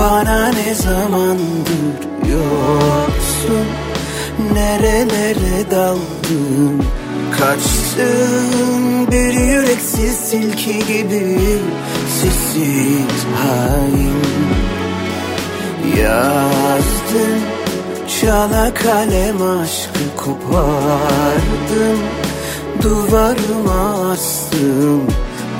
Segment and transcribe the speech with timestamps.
[0.00, 2.00] Bana ne zamandır
[2.32, 3.66] yoksun?
[4.52, 6.82] Nerelere daldın?
[7.38, 9.06] Kaçtın?
[9.10, 11.38] Bir yüreksiz tilki gibi
[12.20, 14.20] Sessiz hain.
[16.02, 17.40] Yazdın
[18.20, 21.98] çala kalem aşkı kopardım
[22.82, 25.02] Duvarıma astım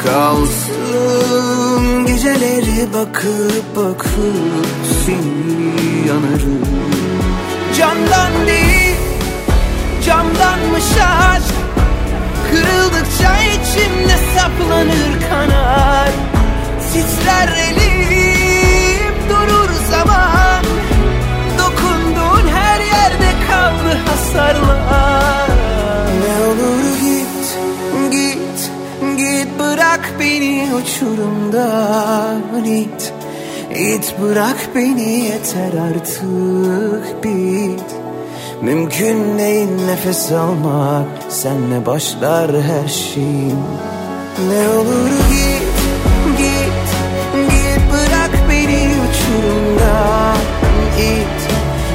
[0.04, 2.06] Kalsın.
[2.06, 4.66] Geceleri bakıp bakıp
[5.06, 6.68] seni yanarım.
[7.78, 8.96] Camdan değil
[10.06, 10.84] camdanmış
[11.30, 11.54] aşk.
[12.50, 16.08] Kırıldıkça içimde saplanır kanar.
[16.92, 20.64] Titrer elim durur zaman.
[21.58, 25.48] Dokunduğun her yerde kaldı hasarlar.
[26.20, 26.89] Ne olur
[29.40, 33.12] git bırak beni uçurumdan it
[33.74, 37.84] İt bırak beni yeter artık bit
[38.62, 43.46] Mümkün değil nefes almak Senle başlar her şey
[44.48, 45.70] Ne olur git
[46.38, 46.88] git
[47.50, 50.36] git bırak beni uçurumdan
[50.98, 51.40] it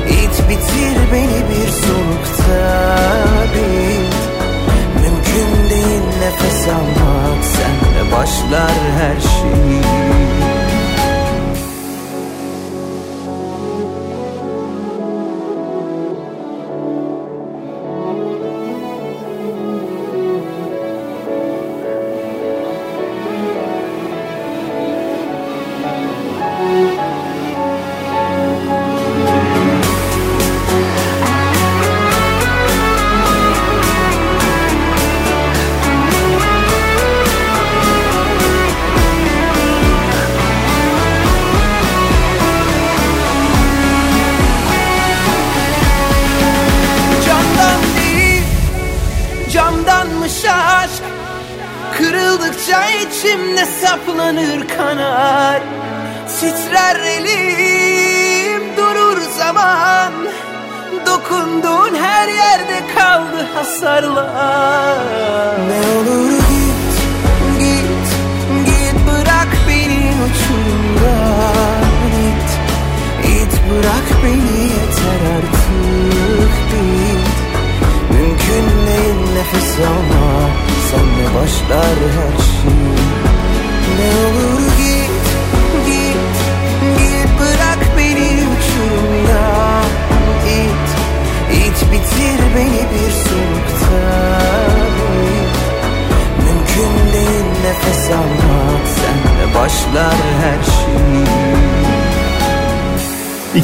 [0.09, 3.34] it bitir beni bir solukta
[6.25, 10.54] nefes almak Senle başlar her şey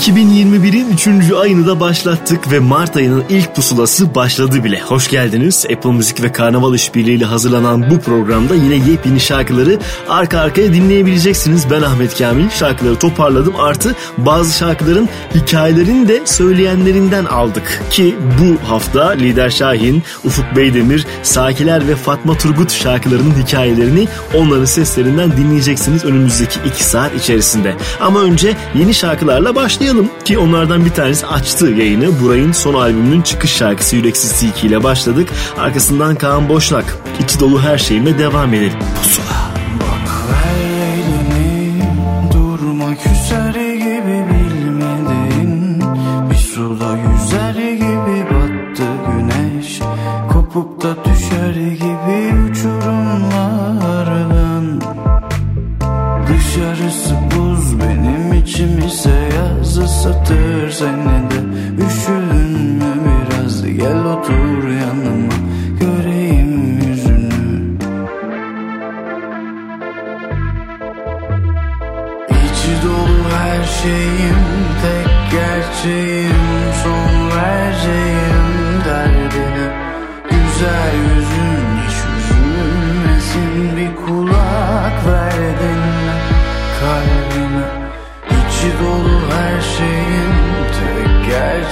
[0.02, 1.32] 2021'in 3.
[1.32, 4.82] ayını da başlattık ve Mart ayının ilk pusulası başladı bile.
[4.82, 5.66] Hoş geldiniz.
[5.74, 9.80] Apple Müzik ve Karnaval işbirliğiyle hazırlanan bu programda yine yepyeni şarkıları
[10.10, 11.72] arka arkaya dinleyebileceksiniz.
[11.72, 12.50] Ben Ahmet Kamil.
[12.50, 13.56] Şarkıları toparladım.
[13.56, 17.82] Artı bazı şarkıların hikayelerini de söyleyenlerinden aldık.
[17.90, 25.32] Ki bu hafta Lider Şahin, Ufuk Beydemir, Sakiler ve Fatma Turgut şarkılarının hikayelerini onların seslerinden
[25.38, 27.76] dinleyeceksiniz önümüzdeki 2 saat içerisinde.
[28.00, 29.91] Ama önce yeni şarkılarla başlayalım
[30.26, 32.22] ki onlardan bir tanesi açtı yayını.
[32.22, 35.30] Buray'ın son albümünün çıkış şarkısı Yüreksiz Tilki ile başladık.
[35.58, 38.80] Arkasından Kaan Boşnak, içi dolu her şeyime devam edelim.
[39.04, 39.52] Pusula.
[50.52, 54.82] Kopup da düşer gibi uçurumlardan
[56.28, 59.11] Dışarısı buz benim içim ise
[59.92, 61.40] ısıtır seni de.
[61.86, 65.34] Üşüdün mü biraz gel otur yanıma.
[65.80, 67.78] Göreyim yüzünü.
[72.30, 74.42] İçi dolu her şeyim
[74.82, 76.31] tek gerçeğim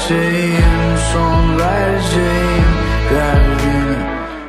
[0.09, 2.73] şeyim son vereceğim.
[3.13, 3.95] Derdini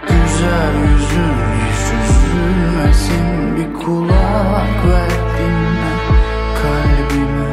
[0.09, 3.57] güzel yüzün hiç üzülmesin.
[3.57, 5.95] Bir kulak ver dinle
[6.63, 7.53] kalbime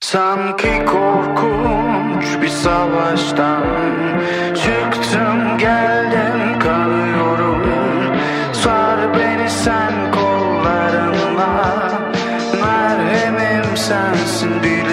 [0.00, 3.62] Sanki korkunç bir savaştan
[4.54, 7.62] Çıktım geldim kanıyorum
[8.52, 10.03] Sar beni sen
[13.84, 14.83] silence and deep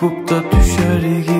[0.00, 1.37] kopup da düşer gibi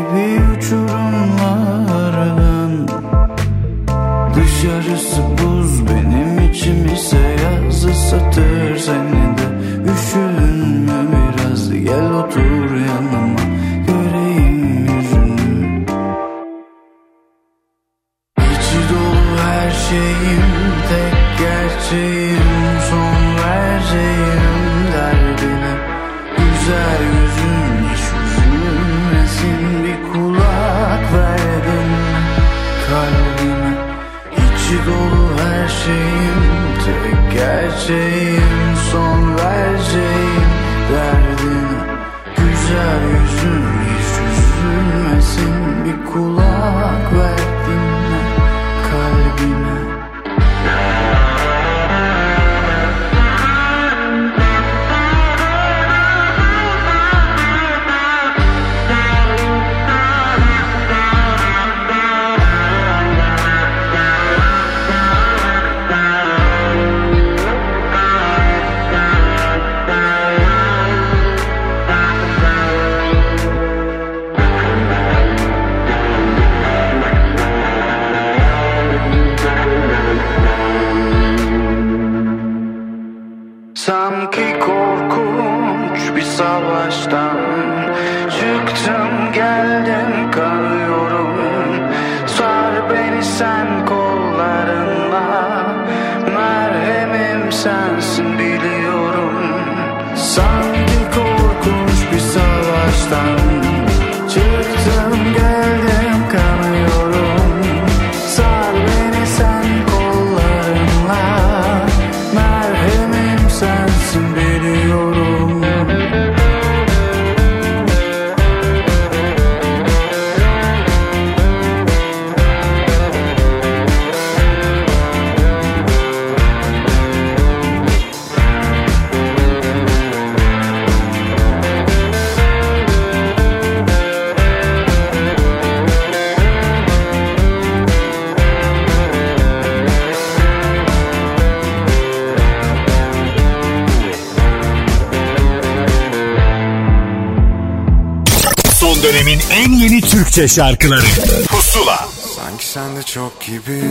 [150.38, 151.06] Türkçe şarkıları.
[151.48, 152.08] Pusula.
[152.36, 153.82] Sanki sende çok gibi.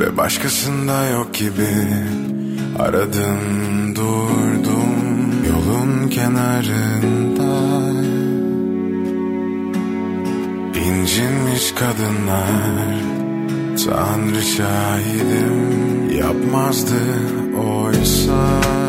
[0.00, 1.68] Ve başkasında yok gibi.
[2.78, 7.58] Aradım durdum yolun kenarında.
[10.78, 12.98] İncinmiş kadınlar.
[13.84, 16.10] Tanrı şahidim.
[16.18, 17.00] Yapmazdı
[17.76, 18.87] oysa.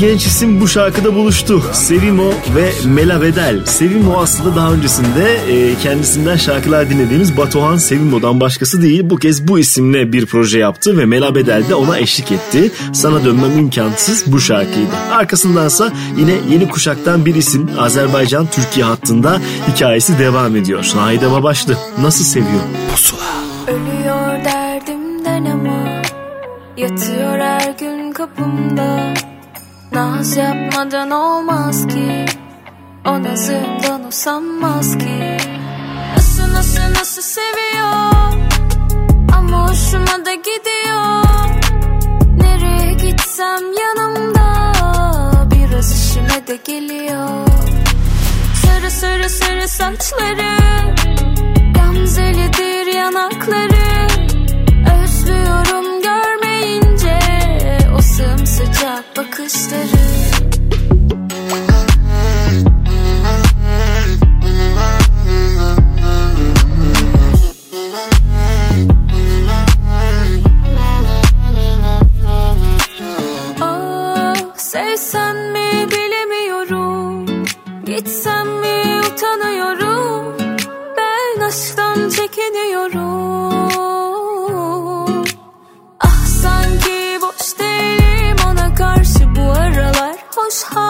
[0.00, 1.62] İki genç isim bu şarkıda buluştu.
[1.72, 3.64] Sevimo ve Mela Bedel.
[3.64, 9.10] Sevimo aslında daha öncesinde e, kendisinden şarkılar dinlediğimiz Batuhan Sevimo'dan başkası değil.
[9.10, 12.70] Bu kez bu isimle bir proje yaptı ve Mela Bedel de ona eşlik etti.
[12.92, 14.90] Sana dönmem imkansız bu şarkıydı.
[15.12, 19.40] Arkasındansa yine yeni kuşaktan bir isim Azerbaycan-Türkiye hattında
[19.72, 20.92] hikayesi devam ediyor.
[20.96, 22.62] Naide Babaşlı nasıl seviyor?
[22.92, 23.20] Pusula.
[23.66, 26.02] Ölüyor derdimden ama
[26.76, 29.14] Yatıyor her gün kapımda
[29.92, 32.26] Naz yapmadan olmaz ki.
[33.06, 35.36] O nazımdan usanmaz ki.
[36.16, 38.12] Nasıl nasıl nasıl seviyor?
[39.36, 41.24] Ama hoşuma da gidiyor.
[42.36, 44.72] Nereye gitsem yanımda?
[45.50, 47.46] Biraz işime de geliyor.
[48.62, 50.56] Sarı sarı sarı saçları
[51.74, 53.89] Gamzelidir yanakları
[59.20, 60.09] bakışları
[90.50, 90.89] house.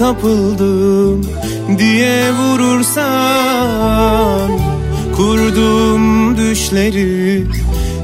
[0.00, 1.20] kapıldım
[1.78, 3.00] diye vurursan
[5.16, 7.46] Kurduğum düşleri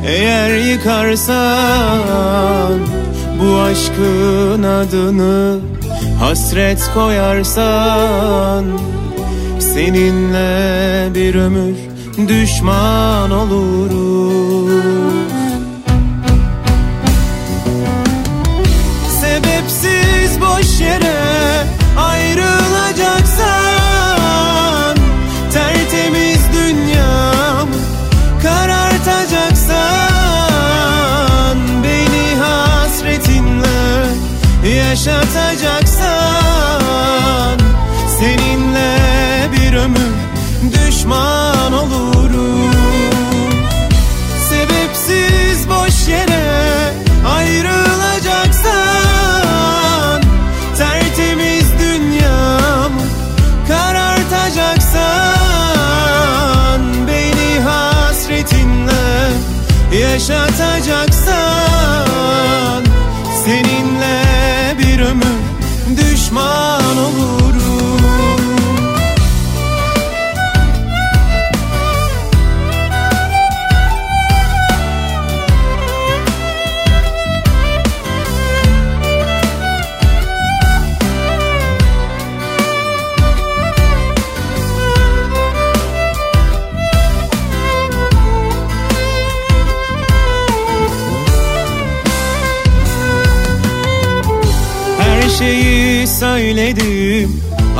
[0.06, 1.34] eğer yıkarsan
[3.40, 5.58] Bu aşkın adını
[6.20, 8.64] hasret koyarsan
[9.58, 11.76] Seninle bir ömür
[12.28, 14.70] düşman olurum.
[19.20, 21.55] Sebepsiz boş yere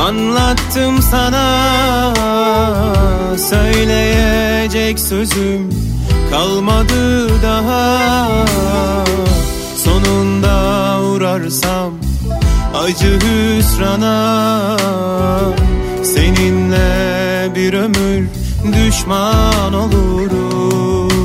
[0.07, 2.14] Anlattım sana
[3.37, 5.71] Söyleyecek sözüm
[6.31, 7.99] kalmadı daha.
[9.77, 11.92] Sonunda uğrarsam
[12.75, 14.77] acı hüsrana
[16.03, 18.29] Seninle bir ömür
[18.73, 21.16] düşman olurum.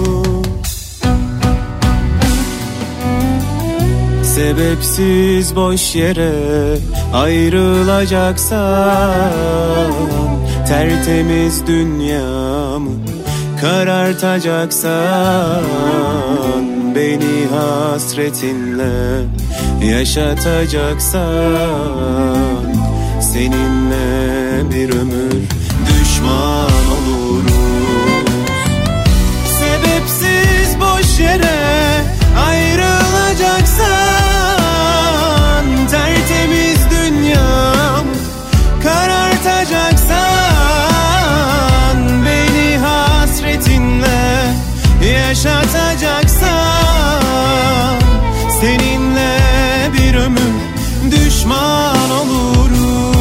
[4.23, 6.77] Sebepsiz boş yere
[7.13, 9.91] ayrılacaksan
[10.67, 12.91] Tertemiz dünyamı
[13.61, 15.63] karartacaksan
[16.95, 19.21] Beni hasretinle
[19.85, 21.21] yaşatacaksan
[23.21, 25.60] Seninle bir ömür
[45.45, 47.21] yaşatacaksan
[48.61, 49.37] Seninle
[49.93, 50.51] bir ömür
[51.11, 53.15] düşman olurum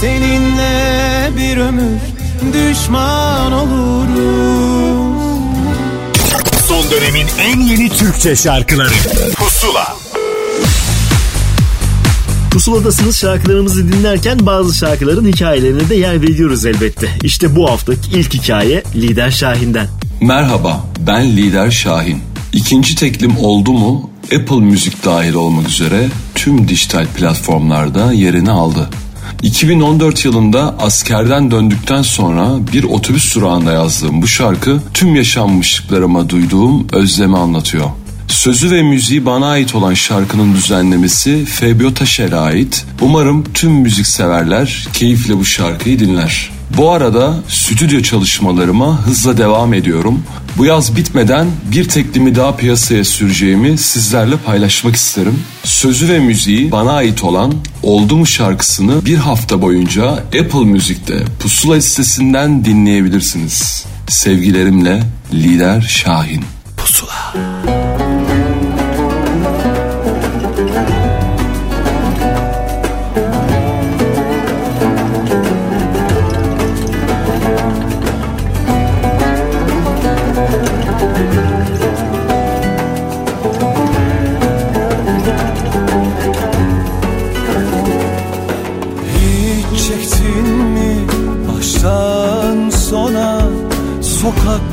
[0.00, 1.98] Seninle bir ömür
[2.52, 5.12] düşman olurum
[6.68, 8.94] Son dönemin en yeni Türkçe şarkıları
[9.36, 9.96] Pusula
[12.50, 17.08] Pusuladasınız şarkılarımızı dinlerken bazı şarkıların hikayelerine de yer veriyoruz elbette.
[17.22, 19.88] İşte bu haftaki ilk hikaye Lider Şahin'den.
[20.22, 22.18] Merhaba, ben Lider Şahin.
[22.52, 28.90] İkinci teklim oldu mu Apple Müzik dahil olmak üzere tüm dijital platformlarda yerini aldı.
[29.42, 37.38] 2014 yılında askerden döndükten sonra bir otobüs durağında yazdığım bu şarkı tüm yaşanmışlıklarıma duyduğum özlemi
[37.38, 37.90] anlatıyor.
[38.28, 42.84] Sözü ve müziği bana ait olan şarkının düzenlemesi Fabio Taşer'e ait.
[43.00, 46.50] Umarım tüm müzikseverler keyifle bu şarkıyı dinler.
[46.76, 50.22] Bu arada stüdyo çalışmalarıma hızla devam ediyorum.
[50.56, 55.38] Bu yaz bitmeden bir teklimi daha piyasaya süreceğimi sizlerle paylaşmak isterim.
[55.64, 61.74] Sözü ve müziği bana ait olan Oldu mu şarkısını bir hafta boyunca Apple Müzik'te Pusula
[61.74, 63.84] listesinden dinleyebilirsiniz.
[64.08, 66.44] Sevgilerimle Lider Şahin.
[66.76, 67.34] Pusula.
[67.34, 67.81] Hiç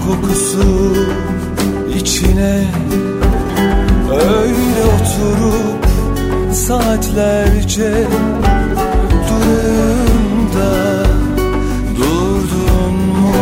[0.10, 0.95] kokusu
[1.95, 2.63] içine
[4.12, 5.86] Öyle oturup
[6.54, 8.08] saatlerce
[9.30, 10.72] durumda
[11.98, 13.34] durdun mu?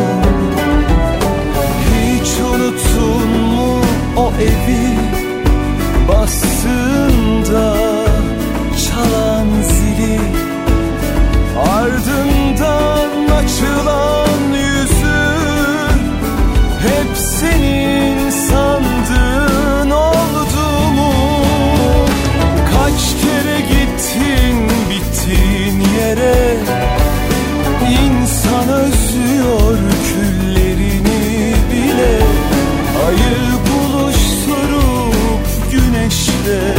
[1.89, 3.81] Hiç unuttun mu
[4.17, 4.97] o evi
[6.09, 7.77] bastığında
[8.87, 10.19] çalan zili
[11.59, 14.16] Ardından açılan
[17.39, 21.13] senin sandığın oldu mu?
[22.71, 26.57] Kaç kere gittin bittiğin yere
[27.89, 32.19] İnsan özlüyor küllerini bile
[33.07, 36.76] Ayı buluşturup güneşle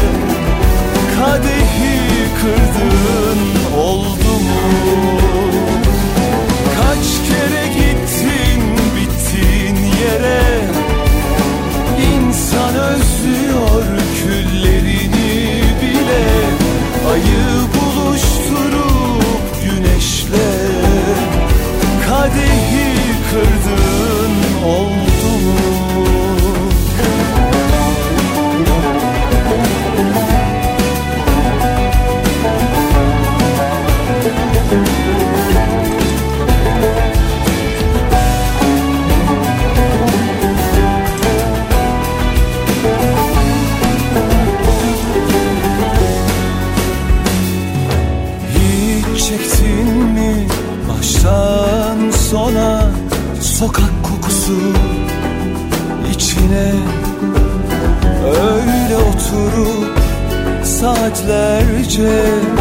[60.80, 62.57] saatlerce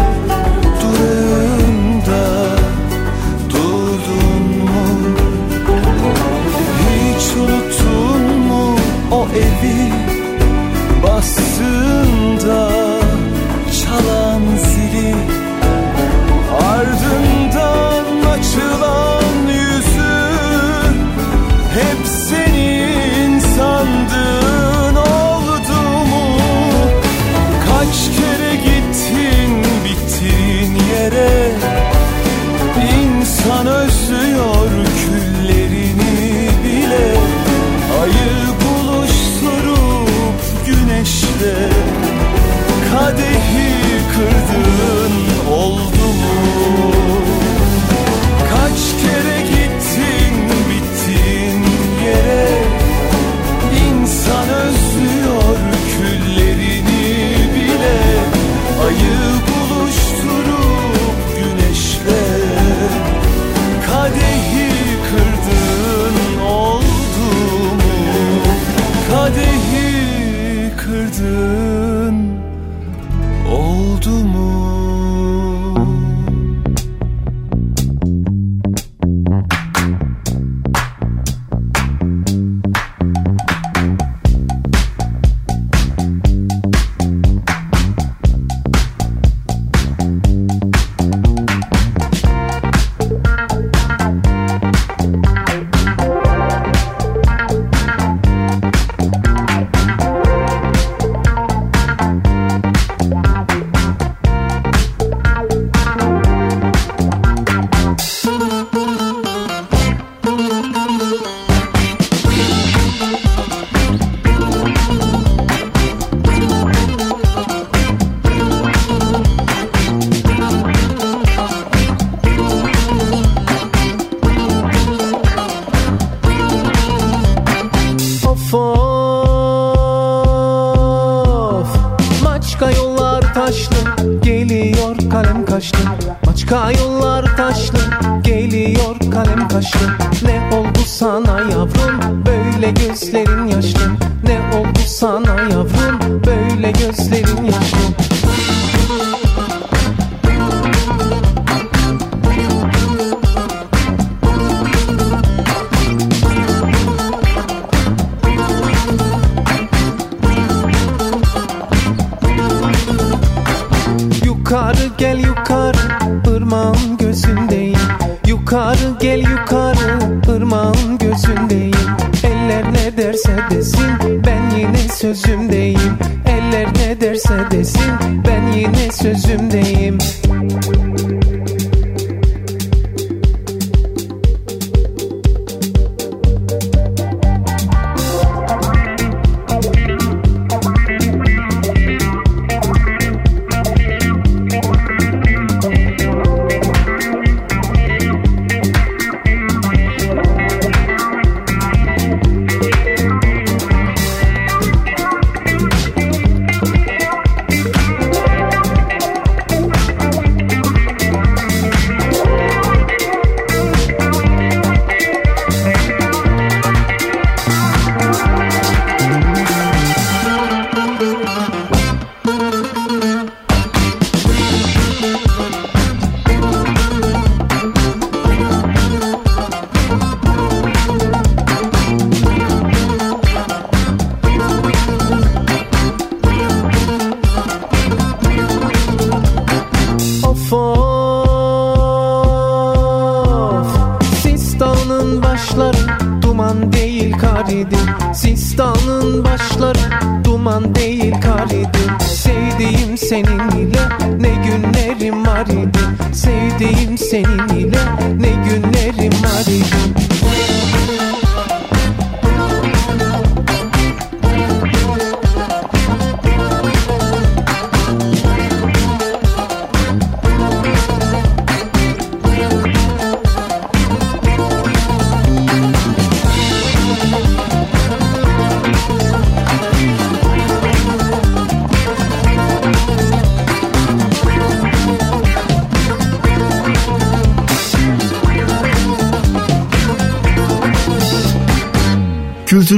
[249.17, 252.03] Sistanın başları duman değil kar idi.
[252.03, 253.81] Sevdiğim senin ile
[254.19, 255.79] ne günlerim var idi.
[256.13, 257.79] Sevdiğim senin ile
[258.19, 260.06] ne günlerim var idi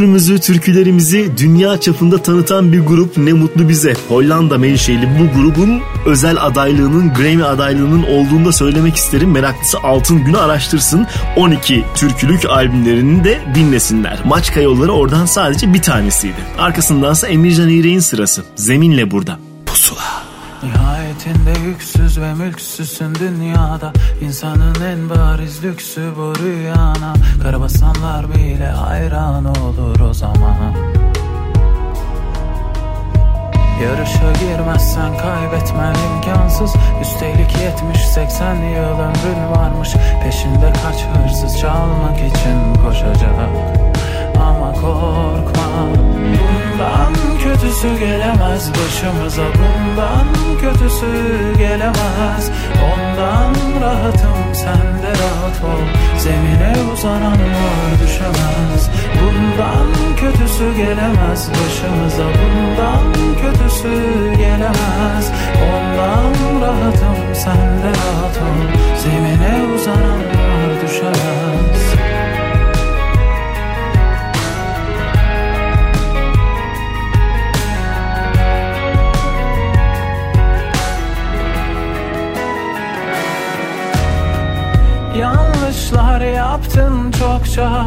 [0.09, 3.93] Kültürümüzü, türkülerimizi dünya çapında tanıtan bir grup ne mutlu bize.
[4.07, 9.31] Hollanda menşeli bu grubun özel adaylığının Grammy adaylığının olduğunu da söylemek isterim.
[9.31, 11.07] Meraklısı Altın Günü araştırsın.
[11.35, 14.19] 12 türkülük albümlerini de dinlesinler.
[14.25, 16.45] Maçka yolları oradan sadece bir tanesiydi.
[16.57, 18.43] Arkasındansa Emircan İğrek'in sırası.
[18.55, 19.39] Zeminle burada.
[19.65, 20.23] Pusula.
[20.63, 21.53] Nihayetinde
[22.09, 23.93] yüksüz ve mülksüzsün dünyada.
[24.21, 27.13] İnsanın en bariz lüksü bu rüyana.
[27.43, 30.73] Karabasanlar bile hayran olur o zaman.
[33.83, 36.73] Yarışa girmezsen kaybetmen imkansız.
[37.01, 39.89] Üstelik 70-80 yıl ömrün varmış.
[40.23, 43.39] Peşinde kaç hırsız çalmak için koşacak
[44.39, 45.69] Ama korkma.
[46.39, 49.41] Bundan kötüsü gelemez başımıza.
[49.41, 50.27] Bundan
[50.61, 51.07] kötüsü
[51.57, 52.51] gelemez.
[52.89, 55.83] Ondan rahatım sen de rahat ol.
[56.17, 58.89] Zemine uzananlar düşemez.
[59.21, 62.23] Bundan kötüsü gelemez başımıza.
[62.23, 63.93] Bundan kötüsü
[64.37, 65.31] gelemez.
[65.69, 68.59] Ondan rahatım sen de rahat ol.
[68.97, 71.98] Zemine uzananlar düşemez
[85.19, 87.85] Yanlışlar yaptın çokça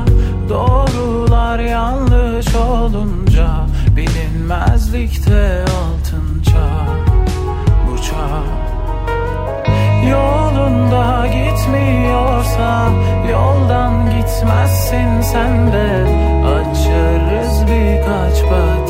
[0.48, 3.48] Doğrular yanlış olunca
[3.96, 6.86] Bilinmezlikte altın çağ
[7.86, 8.42] Bu çağ
[10.10, 12.88] Yolunda gitmiyorsa
[13.30, 16.06] Yoldan gitmezsin sen de.
[16.46, 18.81] Açarız birkaç patika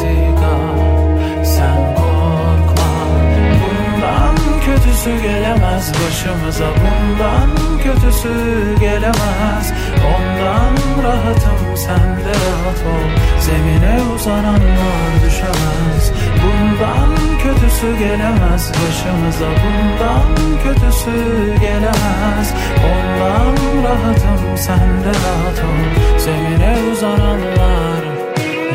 [4.67, 5.93] kötüsü gelemez.
[5.95, 7.51] Başımıza Bundan
[7.83, 8.35] kötüsü
[8.81, 9.73] gelemez.
[10.15, 13.09] Ondan rahatım sen de rahat ol.
[13.41, 16.13] Zemine uzananlar düşemez.
[16.43, 18.73] Bundan kötüsü gelemez.
[18.73, 21.17] Başımıza Bundan kötüsü
[21.61, 22.55] gelemez.
[22.85, 26.19] Ondan rahatım sen de rahat ol.
[26.19, 28.03] Zemine uzananlar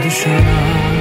[0.04, 0.97] düşemez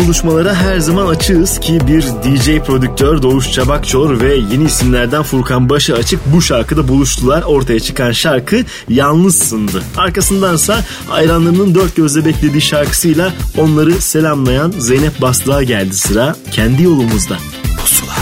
[0.00, 5.94] buluşmalara her zaman açığız ki bir DJ prodüktör Doğuş Çabakçor ve yeni isimlerden Furkan Başı
[5.94, 7.42] Açık bu şarkıda buluştular.
[7.42, 9.82] Ortaya çıkan şarkı Yalnızsındı.
[9.96, 17.36] Arkasındansa hayranlarının dört gözle beklediği şarkısıyla onları selamlayan Zeynep Bastığa geldi sıra kendi yolumuzda.
[17.80, 18.14] Pusula.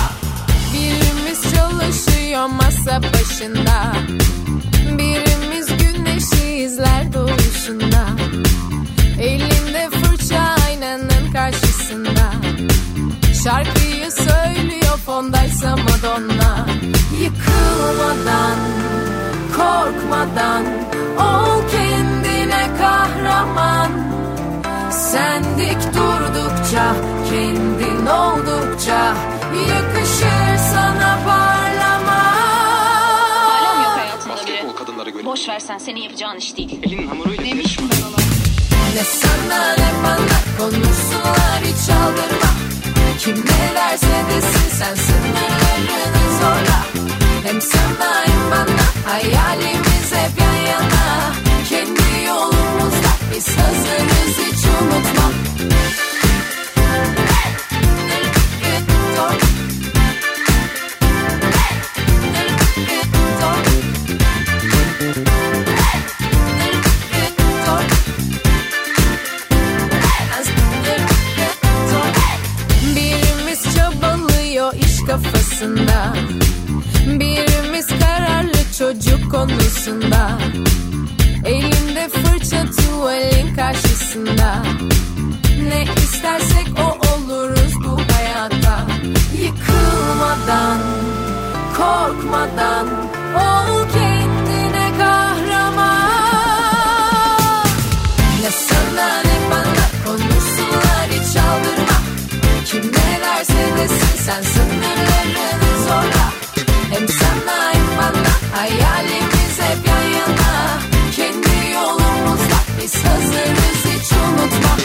[0.73, 3.93] Birimiz çalışıyor masa başında
[13.49, 16.67] Şarkıyı söylüyor fondaysa Madonna
[17.21, 18.59] Yıkılmadan,
[19.57, 20.65] korkmadan
[21.19, 23.91] Ol kendine kahraman
[24.91, 26.95] Sen dik durdukça,
[27.31, 29.15] kendin oldukça
[29.69, 32.23] Yakışır sana parlama
[33.49, 35.25] Hala mı yok hayatında biri?
[35.25, 36.81] Boş versen senin yapacağın iş değil.
[36.83, 38.17] Elinin hamuruyla Demiştim ben ona.
[38.95, 42.68] Ne sana ne bana konuşsunlar hiç aldırma
[43.19, 46.87] Kim ne derse desin sen sınırlarını zorla
[47.45, 51.33] Hem sana hem bana hayalimiz hep yan yana
[51.69, 55.99] Kendi yolumuzda biz hazırız hiç unutma Birimiz
[75.59, 76.15] kafasında
[77.07, 80.39] Birimiz kararlı çocuk konusunda.
[81.45, 84.63] Elinde fırça tuvalin karşısında.
[85.69, 88.87] Ne istersek o oluruz bu hayatta
[89.43, 90.79] Yıkılmadan,
[91.77, 92.87] korkmadan
[93.35, 96.09] Ol kendine kahraman.
[98.43, 99.28] Ne sana
[102.69, 106.33] Kim ne derse desin sen sınırlarını zorla.
[106.91, 110.79] Hem sana hem bana hayalimiz hep yan yana.
[111.17, 114.77] Kendi yolumuzda biz hazırız hiç unutma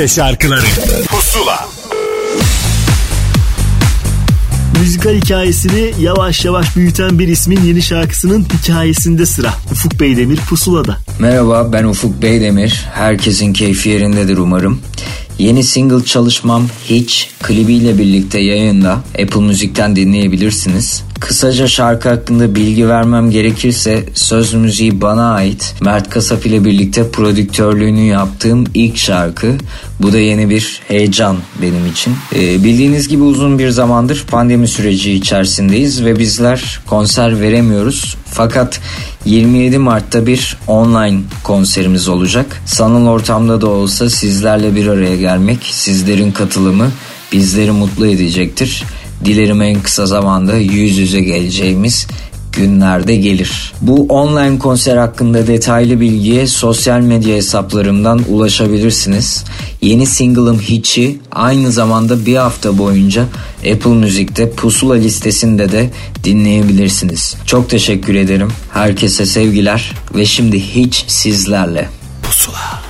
[0.00, 0.66] Türkçe şarkıları
[1.08, 1.68] Pusula
[4.80, 9.54] Müzikal hikayesini yavaş yavaş büyüten bir ismin yeni şarkısının hikayesinde sıra.
[9.72, 10.96] Ufuk Beydemir Pusula'da.
[11.18, 12.86] Merhaba ben Ufuk Beydemir.
[12.94, 14.80] Herkesin keyfi yerindedir umarım.
[15.38, 18.92] Yeni single çalışmam Hiç klibiyle birlikte yayında
[19.22, 21.02] Apple Müzik'ten dinleyebilirsiniz.
[21.20, 25.74] Kısaca şarkı hakkında bilgi vermem gerekirse söz müziği bana ait.
[25.80, 29.54] Mert Kasap ile birlikte prodüktörlüğünü yaptığım ilk şarkı.
[30.02, 32.14] Bu da yeni bir heyecan benim için.
[32.34, 38.16] Ee, bildiğiniz gibi uzun bir zamandır pandemi süreci içerisindeyiz ve bizler konser veremiyoruz.
[38.26, 38.80] Fakat
[39.24, 42.62] 27 Mart'ta bir online konserimiz olacak.
[42.66, 46.90] Sanal ortamda da olsa sizlerle bir araya gelmek, sizlerin katılımı
[47.32, 48.84] bizleri mutlu edecektir.
[49.24, 52.06] Dilerim en kısa zamanda yüz yüze geleceğimiz
[52.52, 53.72] günlerde gelir.
[53.80, 59.44] Bu online konser hakkında detaylı bilgiye sosyal medya hesaplarımdan ulaşabilirsiniz.
[59.80, 63.24] Yeni single'ım Hiç'i aynı zamanda bir hafta boyunca
[63.72, 65.90] Apple Müzik'te pusula listesinde de
[66.24, 67.36] dinleyebilirsiniz.
[67.46, 68.48] Çok teşekkür ederim.
[68.72, 71.88] Herkese sevgiler ve şimdi Hiç sizlerle.
[72.22, 72.89] Pusula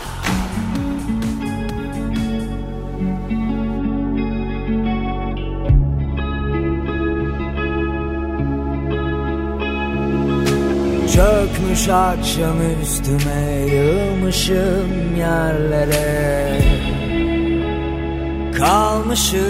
[11.70, 13.42] Çökmüş akşam üstüme
[13.74, 16.60] yığılmışım yerlere.
[18.58, 19.40] Kalmışım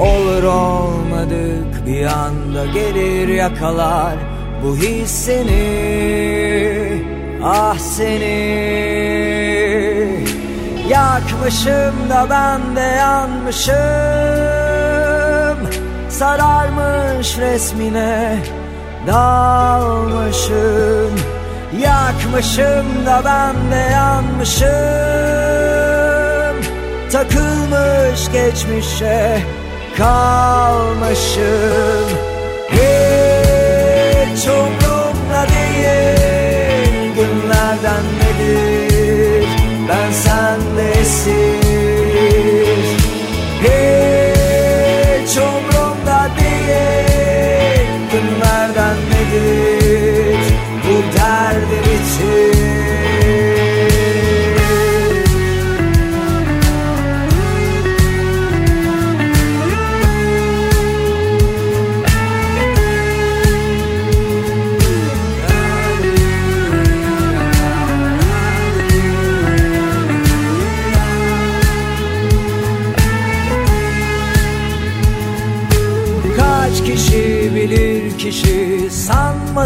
[0.00, 4.16] olur olmadık bir anda gelir yakalar.
[4.64, 5.82] Bu his seni
[7.44, 8.38] ah seni.
[10.88, 13.74] Yakmışım da ben de yanmışım.
[16.08, 18.38] Sararmış resmine
[19.06, 20.88] dalmışım
[21.82, 24.68] Yakmışım da ben de yanmışım.
[27.12, 29.42] Takılmış geçmişe
[29.96, 31.38] kalmışım.
[32.70, 34.87] Hiç umrumda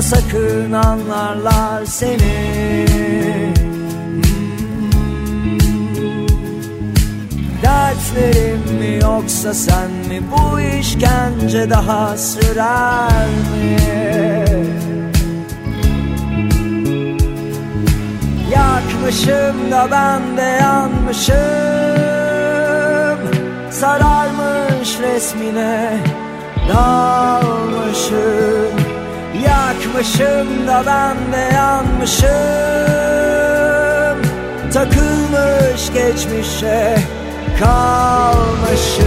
[0.03, 2.87] sakın anlarlar seni.
[7.63, 10.23] Dertlerim mi yoksa sen mi?
[10.33, 13.77] Bu işkence daha sürer mi?
[18.53, 21.37] Yakmışım da ben de yanmışım.
[23.71, 25.97] Sararmış resmine
[26.69, 27.63] dalmışım
[29.41, 32.29] Yakmışım da ben de yanmışım.
[34.73, 36.99] Takılmış geçmişe
[37.61, 39.03] kalmışım.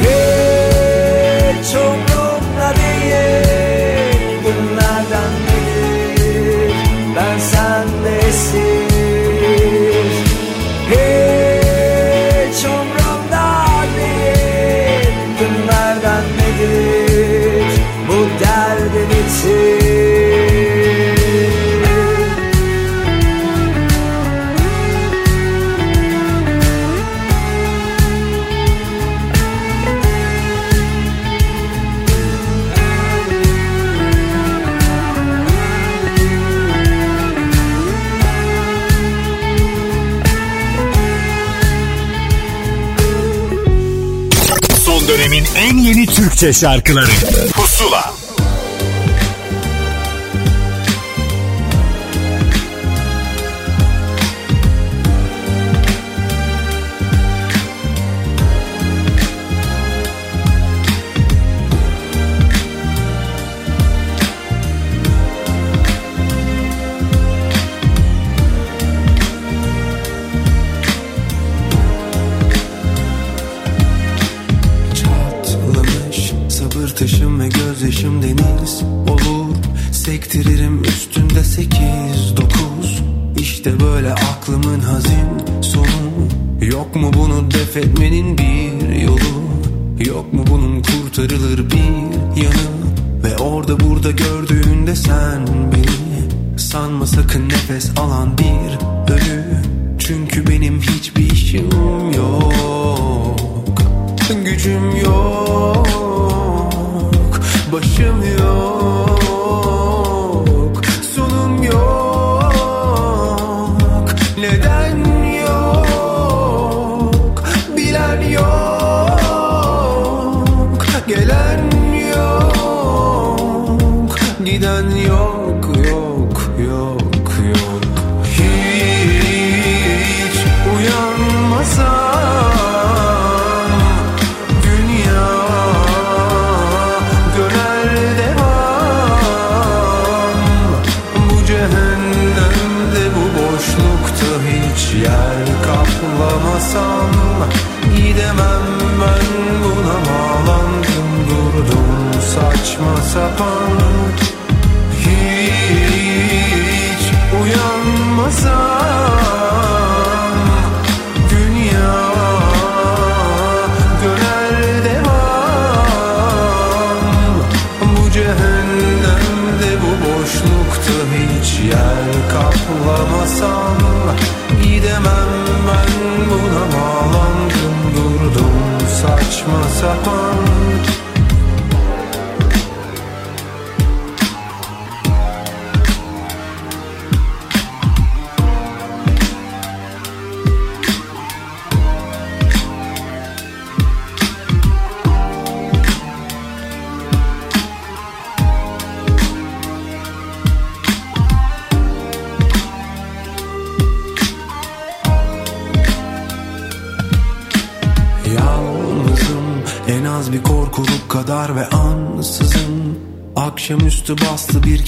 [0.00, 2.07] Hiç umrumda
[46.38, 47.10] Türkçe şarkıları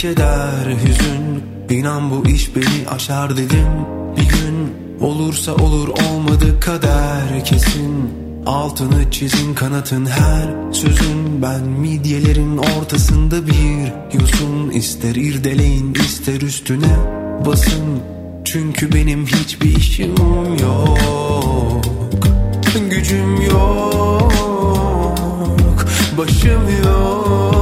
[0.00, 1.42] keder hüzün.
[1.70, 3.68] İnan bu iş beni aşar dedim
[4.16, 8.10] bir gün Olursa olur olmadı kader kesin.
[8.46, 11.42] Altını çizin kanatın her sözün.
[11.42, 16.96] Ben midyelerin ortasında bir yosun ister irdeleyin ister üstüne
[17.46, 18.00] basın.
[18.44, 20.14] Çünkü benim hiçbir işim
[20.60, 20.98] yok.
[22.90, 24.32] Gücüm yok.
[26.18, 27.59] Başım yok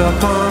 [0.00, 0.47] upon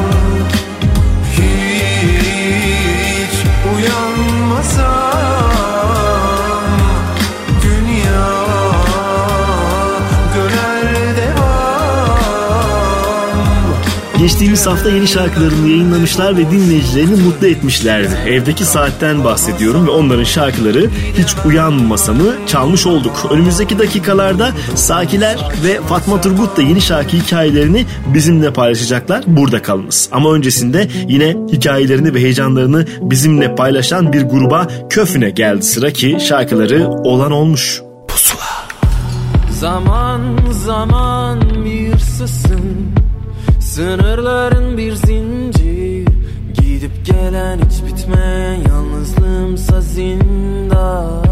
[14.27, 18.29] Geçtiğimiz hafta yeni şarkılarını yayınlamışlar ve dinleyicilerini mutlu etmişlerdi.
[18.29, 23.27] Evdeki saatten bahsediyorum ve onların şarkıları hiç uyanmasamı çalmış olduk.
[23.31, 29.23] Önümüzdeki dakikalarda Sakiler ve Fatma Turgut da yeni şarkı hikayelerini bizimle paylaşacaklar.
[29.27, 30.09] Burada kalınız.
[30.11, 36.87] Ama öncesinde yine hikayelerini ve heyecanlarını bizimle paylaşan bir gruba Köfne geldi sıra ki şarkıları
[36.87, 37.81] olan olmuş.
[39.59, 40.21] Zaman
[40.51, 42.96] zaman bir sısın
[43.77, 46.07] Sınırların bir zincir.
[46.53, 51.27] Gidip gelen hiç bitmeyen yalnızlığımsa zindan.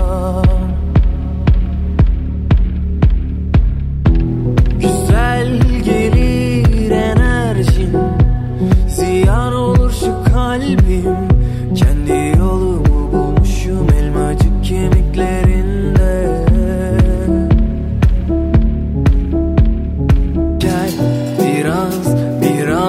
[4.79, 7.97] Güzel gelir enerjin
[8.87, 11.15] Ziyan olur şu kalbim.
[11.75, 13.87] Kendi yolumu bulmuşum.
[13.99, 15.54] Elmacık kemiklerinde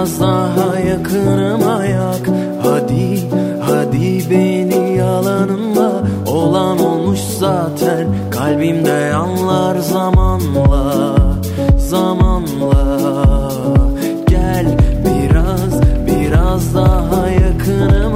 [0.07, 2.28] biraz daha yakınıma yak
[2.62, 3.20] Hadi
[3.61, 11.16] hadi beni yalanınla Olan olmuş zaten kalbimde yanlar zamanla
[11.78, 13.50] Zamanla.
[14.28, 14.66] Gel
[15.04, 18.16] biraz biraz daha yakınıma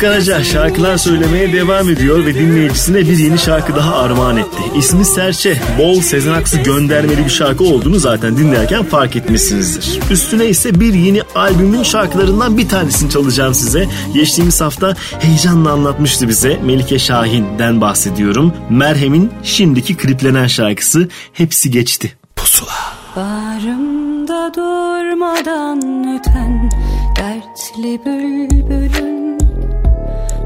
[0.00, 4.62] Karaca şarkılar söylemeye devam ediyor ve dinleyicisine bir yeni şarkı daha armağan etti.
[4.76, 10.00] İsmi Serçe, bol Sezen Aksu göndermeli bir şarkı olduğunu zaten dinlerken fark etmişsinizdir.
[10.10, 13.88] Üstüne ise bir yeni albümün şarkılarından bir tanesini çalacağım size.
[14.14, 18.52] Geçtiğimiz hafta heyecanla anlatmıştı bize Melike Şahin'den bahsediyorum.
[18.70, 22.16] Merhem'in şimdiki kliplenen şarkısı Hepsi Geçti.
[22.36, 22.72] Pusula.
[23.16, 25.78] Bağrımda durmadan
[26.18, 26.70] öten
[27.16, 29.49] dertli bülbülün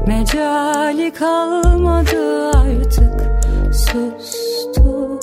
[0.07, 3.43] Mecali kalmadı artık
[3.73, 5.19] sustu.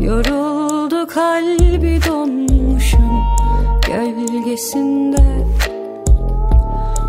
[0.00, 3.24] Yoruldu kalbi donmuşum
[3.86, 5.46] gölgesinde.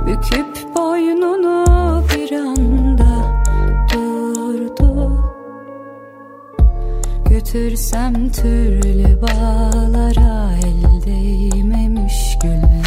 [0.05, 3.43] Büküp boynunu bir anda
[3.93, 5.11] durdu.
[7.29, 12.84] Götürsem türlü bağlara el değmemiş güllere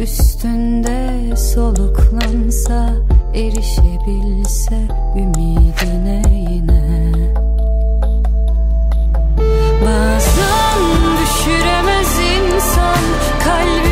[0.00, 2.94] Üstünde soluklansa
[3.34, 4.78] erişebilse
[5.16, 7.12] ümidine yine.
[9.84, 10.78] Bazen
[11.22, 13.02] düşüremez insan
[13.44, 13.91] kalbin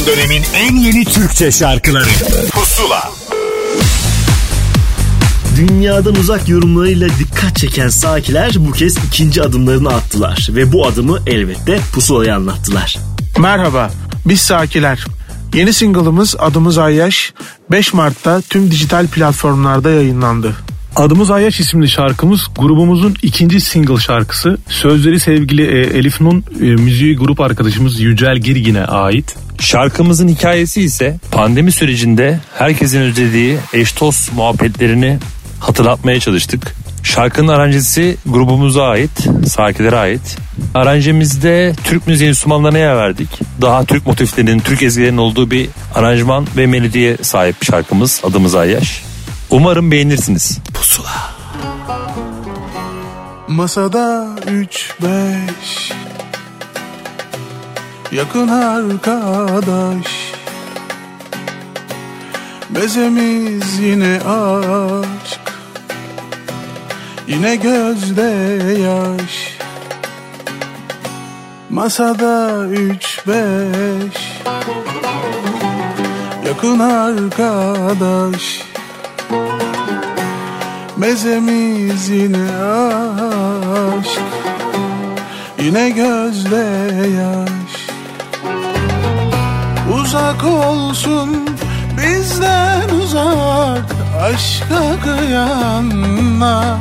[0.00, 2.08] Son dönemin en yeni Türkçe şarkıları
[2.50, 3.10] Pusula
[5.56, 11.80] Dünyadan uzak yorumlarıyla dikkat çeken Sakiler bu kez ikinci adımlarını attılar ve bu adımı elbette
[11.94, 12.98] Pusula'ya anlattılar.
[13.38, 13.90] Merhaba,
[14.26, 15.04] biz Sakiler.
[15.54, 17.32] Yeni single'ımız Adımız Ayyaş
[17.70, 20.56] 5 Mart'ta tüm dijital platformlarda yayınlandı.
[20.96, 24.58] Adımız Ayyaş isimli şarkımız grubumuzun ikinci single şarkısı.
[24.68, 29.36] Sözleri sevgili e, Elif Nun, e, müziği grup arkadaşımız Yücel Girgin'e ait.
[29.60, 35.18] Şarkımızın hikayesi ise pandemi sürecinde herkesin özlediği eş dost muhabbetlerini
[35.60, 36.74] hatırlatmaya çalıştık.
[37.02, 39.10] Şarkının aranjesi grubumuza ait,
[39.46, 40.36] Sakilere ait.
[40.74, 43.28] Aranjemizde Türk müziği enstrümanlarına yer verdik.
[43.60, 48.20] Daha Türk motiflerinin, Türk ezgilerinin olduğu bir aranjman ve melodiye sahip şarkımız.
[48.24, 49.02] Adımız Ayyaş.
[49.50, 50.58] Umarım beğenirsiniz.
[50.74, 51.30] Pusula.
[53.48, 55.92] Masada üç beş
[58.12, 60.06] Yakın arkadaş.
[62.70, 65.40] Bezemiz yine aşk.
[67.26, 68.22] Yine gözde
[68.80, 69.58] yaş.
[71.70, 74.42] Masada üç beş.
[76.46, 78.62] Yakın arkadaş.
[80.96, 82.56] Mezemiz yine
[83.98, 84.20] aşk.
[85.58, 86.66] Yine gözde
[87.16, 87.59] yaş
[90.10, 91.48] Uzak olsun
[91.96, 93.84] bizden uzak
[94.22, 96.76] Aşka kıyanlar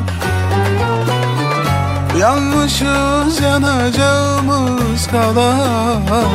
[2.19, 6.25] Yanlışız yanacağımız kadar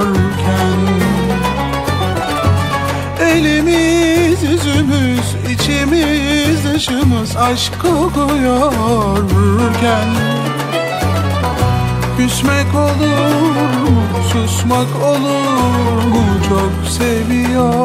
[3.21, 8.95] Elimiz yüzümüz içimiz dışımız aşk kokuyorken.
[12.17, 13.35] Küsmek olur
[13.89, 16.23] mu, susmak olur mu?
[16.49, 17.75] Çok seviyorken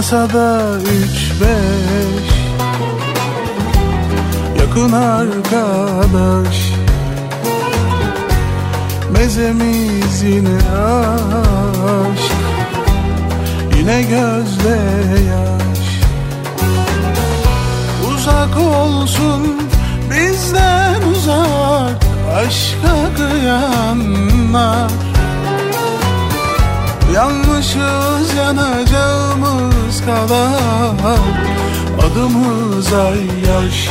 [0.00, 2.30] Masada üç beş.
[4.60, 6.72] Yakın arkadaş.
[9.12, 10.58] Mezemiz yine
[12.16, 12.32] aşk.
[13.76, 14.78] Yine gözde
[15.30, 15.82] yaş.
[18.14, 19.42] Uzak olsun
[20.10, 22.00] bizden uzak.
[22.36, 24.90] Aşka kıyanlar
[27.14, 31.18] Yanlışız yanacağımız kadar
[32.06, 33.88] Adımız ay yaş.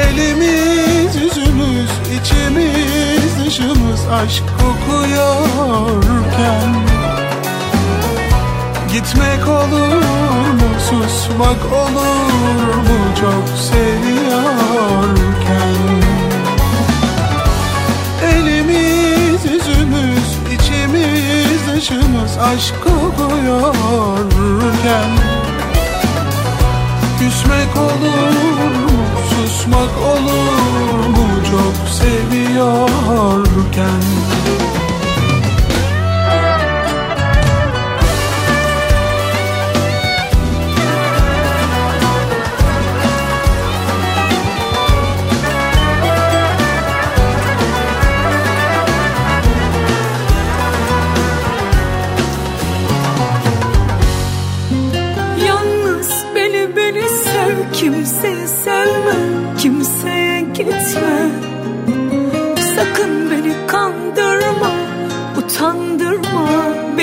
[0.00, 1.90] Elimiz yüzümüz
[2.20, 6.04] içimiz dışımız aşk kokuyorken
[8.92, 10.04] Gitmek olur
[10.54, 14.84] mu susmak olur mu çok seviyorken
[21.74, 24.30] dışımız aşk kokuyorken
[27.18, 28.34] Küsmek olur
[28.74, 31.26] mu susmak olur mu?
[31.50, 32.94] Çok seviyorken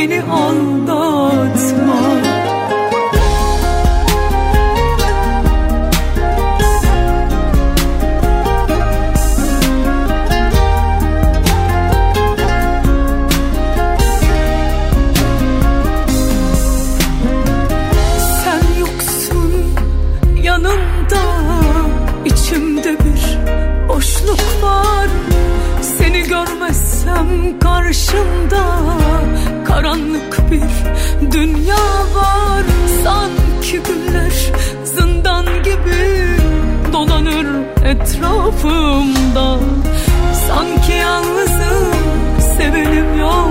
[0.02, 2.00] beni aldatma.
[18.44, 19.54] Sen yoksun
[20.42, 21.24] yanımda
[22.26, 23.40] içimde bir
[23.90, 25.08] boşluk var.
[25.82, 29.01] Seni görmezsem karşımda
[29.82, 31.76] karanlık bir dünya
[32.16, 32.64] var.
[33.04, 34.52] Sanki günler
[34.84, 36.28] zindan gibi
[36.94, 37.48] dolanır
[37.86, 39.60] etrafımda.
[40.48, 41.94] Sanki yalnızım
[42.58, 43.48] sevenim yok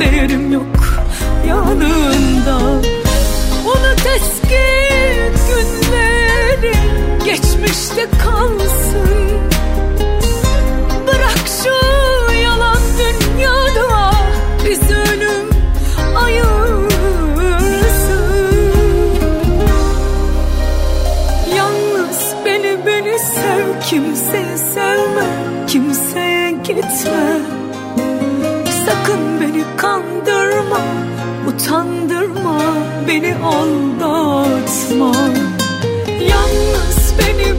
[0.00, 1.02] değerim yok
[1.48, 2.58] yanında.
[3.66, 4.66] Unut eski
[5.48, 6.74] günleri
[7.24, 9.49] geçmişte kalsın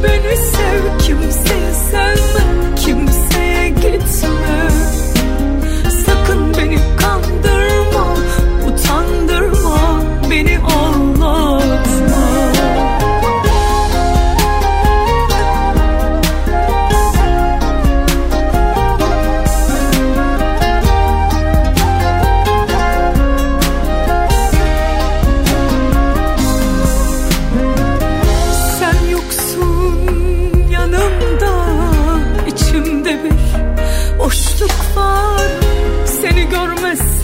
[0.03, 0.40] Yalnız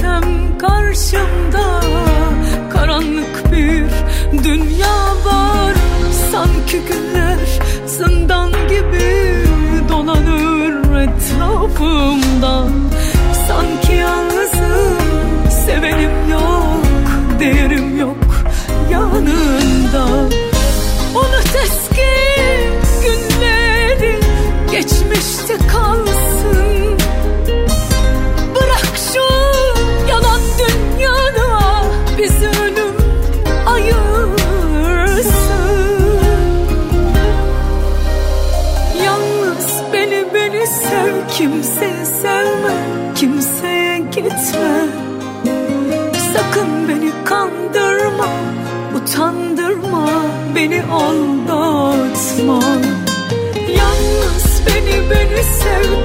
[0.08, 1.82] görmezsem karşımda
[2.70, 3.86] karanlık bir
[4.44, 5.74] dünya var.
[6.32, 7.40] Sanki günler
[7.86, 9.36] zindan gibi
[9.90, 12.68] dolanır etrafımda.
[13.48, 14.98] Sanki yalnızım
[15.66, 16.84] sevenim yok
[17.40, 18.46] değerim yok
[18.92, 20.37] yanında
[55.38, 55.97] beni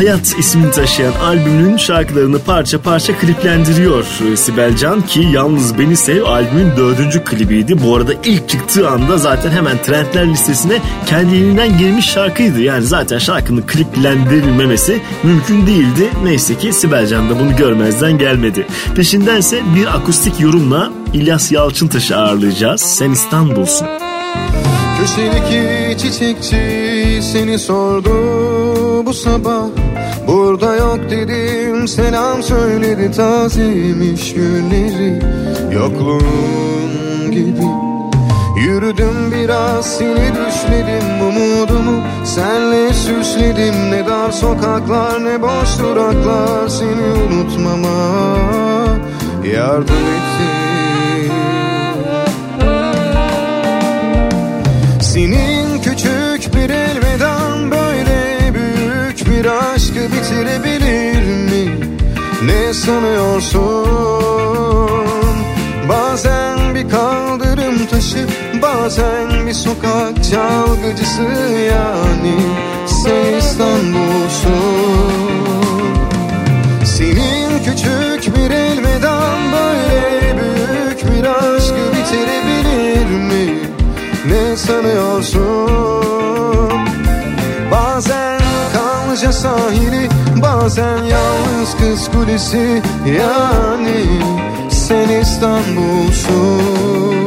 [0.00, 4.04] Hayat ismini taşıyan albümünün şarkılarını parça parça kliplendiriyor
[4.36, 7.82] Sibel Can ki Yalnız Beni Sev albümün dördüncü klibiydi.
[7.82, 12.60] Bu arada ilk çıktığı anda zaten hemen trendler listesine kendiliğinden girmiş şarkıydı.
[12.60, 16.08] Yani zaten şarkının kliplendirilmemesi mümkün değildi.
[16.24, 18.66] Neyse ki Sibel Can da bunu görmezden gelmedi.
[18.96, 22.80] Peşindense bir akustik yorumla İlyas Yalçıntaş'ı ağırlayacağız.
[22.80, 23.86] Sen İstanbul'sun.
[25.00, 28.10] Köşedeki çiçekçi seni sordu
[29.06, 29.89] bu sabah
[30.30, 35.22] Burada yok dedim selam söyledi tazeymiş gülleri
[35.74, 37.66] Yokluğun gibi
[38.60, 42.02] Yürüdüm biraz seni düşledim umudumu.
[42.24, 46.68] Senle süsledim ne dar sokaklar ne boş duraklar.
[46.68, 47.88] Seni unutmama
[49.54, 50.60] yardım etti
[55.02, 59.44] Senin küçük bir elvedan böyle büyük bir
[60.00, 61.78] aşkı bitirebilir mi?
[62.44, 63.60] Ne sanıyorsun?
[65.88, 68.26] Bazen bir kaldırım taşı,
[68.62, 71.22] bazen bir sokak çalgıcısı
[71.70, 72.34] yani
[72.86, 74.60] sen İstanbul'sun.
[76.84, 83.58] Senin küçük bir elvedan böyle büyük bir aşkı bitirebilir mi?
[84.28, 85.99] Ne sanıyorsun?
[89.30, 90.08] Kanlıca sahili
[90.42, 92.82] Bazen yalnız kız kulesi.
[93.06, 94.04] Yani
[94.70, 97.19] sen İstanbul'sun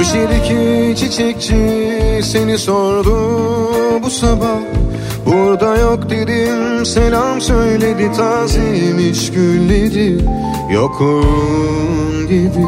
[0.00, 3.16] Köşedeki çiçekçi seni sordu
[4.02, 4.60] bu sabah.
[5.26, 10.18] Burada yok dedim selam söyledi Tazemiş gülleri
[10.72, 12.66] yokum gibi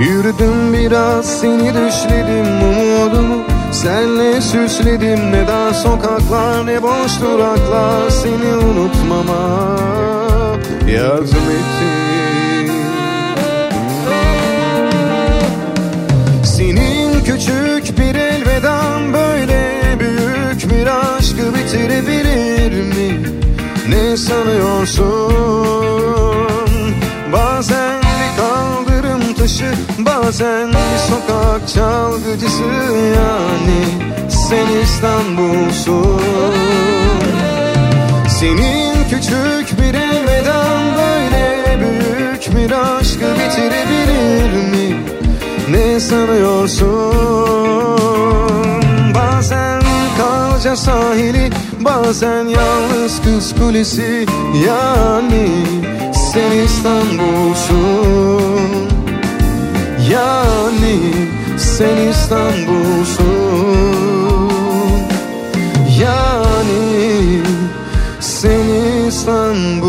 [0.00, 5.32] Yürüdüm biraz seni düşledim umudumu Senle süsledim.
[5.32, 9.76] Ne dar sokaklar ne boş duraklar Seni unutmama
[10.88, 12.06] yardım etti
[24.16, 25.06] Ne sanıyorsun?
[27.32, 32.62] Bazen bir kaldırım taşı Bazen bir sokak çalgıcısı
[33.16, 33.84] yani
[34.28, 36.20] Sen İstanbul'sun
[38.28, 44.96] Senin küçük bir elveden böyle büyük bir aşkı bitirebilir mi?
[45.70, 47.14] Ne sanıyorsun?
[49.14, 49.82] Bazen
[50.18, 51.50] kalca sahili
[51.86, 54.26] Bazen yalnız kız kulesi
[54.66, 55.48] Yani
[56.12, 58.50] sen İstanbul'sun.
[60.10, 61.00] Yani
[61.56, 63.26] sen İstanbul'sun.
[66.00, 67.42] Yani
[68.20, 68.68] sen
[69.08, 69.85] İstanbul'sun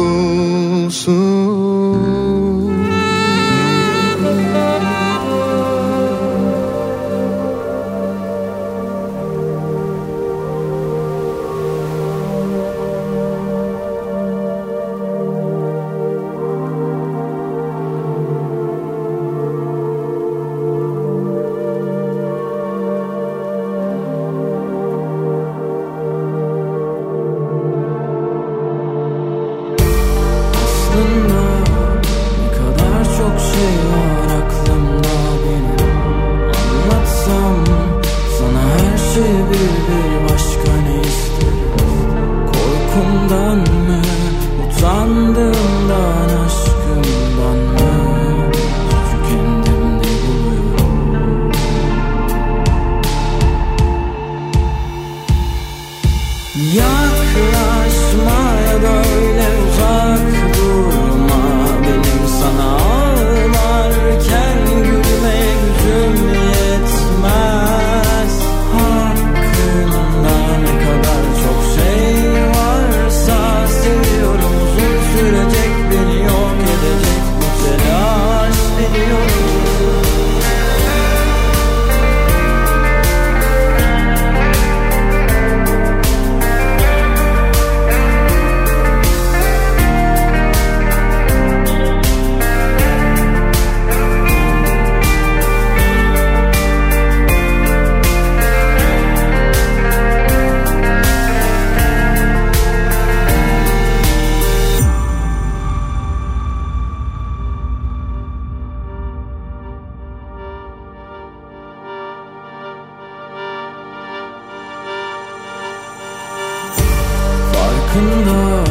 [117.97, 118.63] Farkında.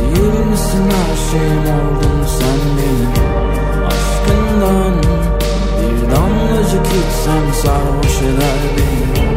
[0.00, 3.12] Değil misin her şeyim oldun sen benim
[3.86, 5.02] Aşkından
[5.80, 9.33] bir damlacık içsem sarhoş eder beni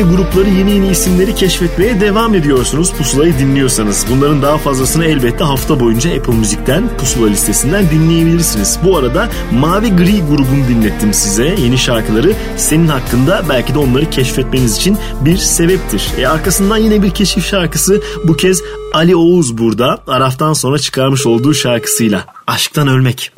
[0.00, 4.06] Yeni grupları, yeni yeni isimleri keşfetmeye devam ediyorsunuz pusulayı dinliyorsanız.
[4.10, 8.78] Bunların daha fazlasını elbette hafta boyunca Apple Müzik'ten pusula listesinden dinleyebilirsiniz.
[8.84, 11.44] Bu arada Mavi Gri grubunu dinlettim size.
[11.44, 16.08] Yeni şarkıları senin hakkında belki de onları keşfetmeniz için bir sebeptir.
[16.18, 18.62] E arkasından yine bir keşif şarkısı bu kez
[18.94, 22.24] Ali Oğuz burada Araf'tan sonra çıkarmış olduğu şarkısıyla.
[22.46, 23.32] Aşktan Ölmek.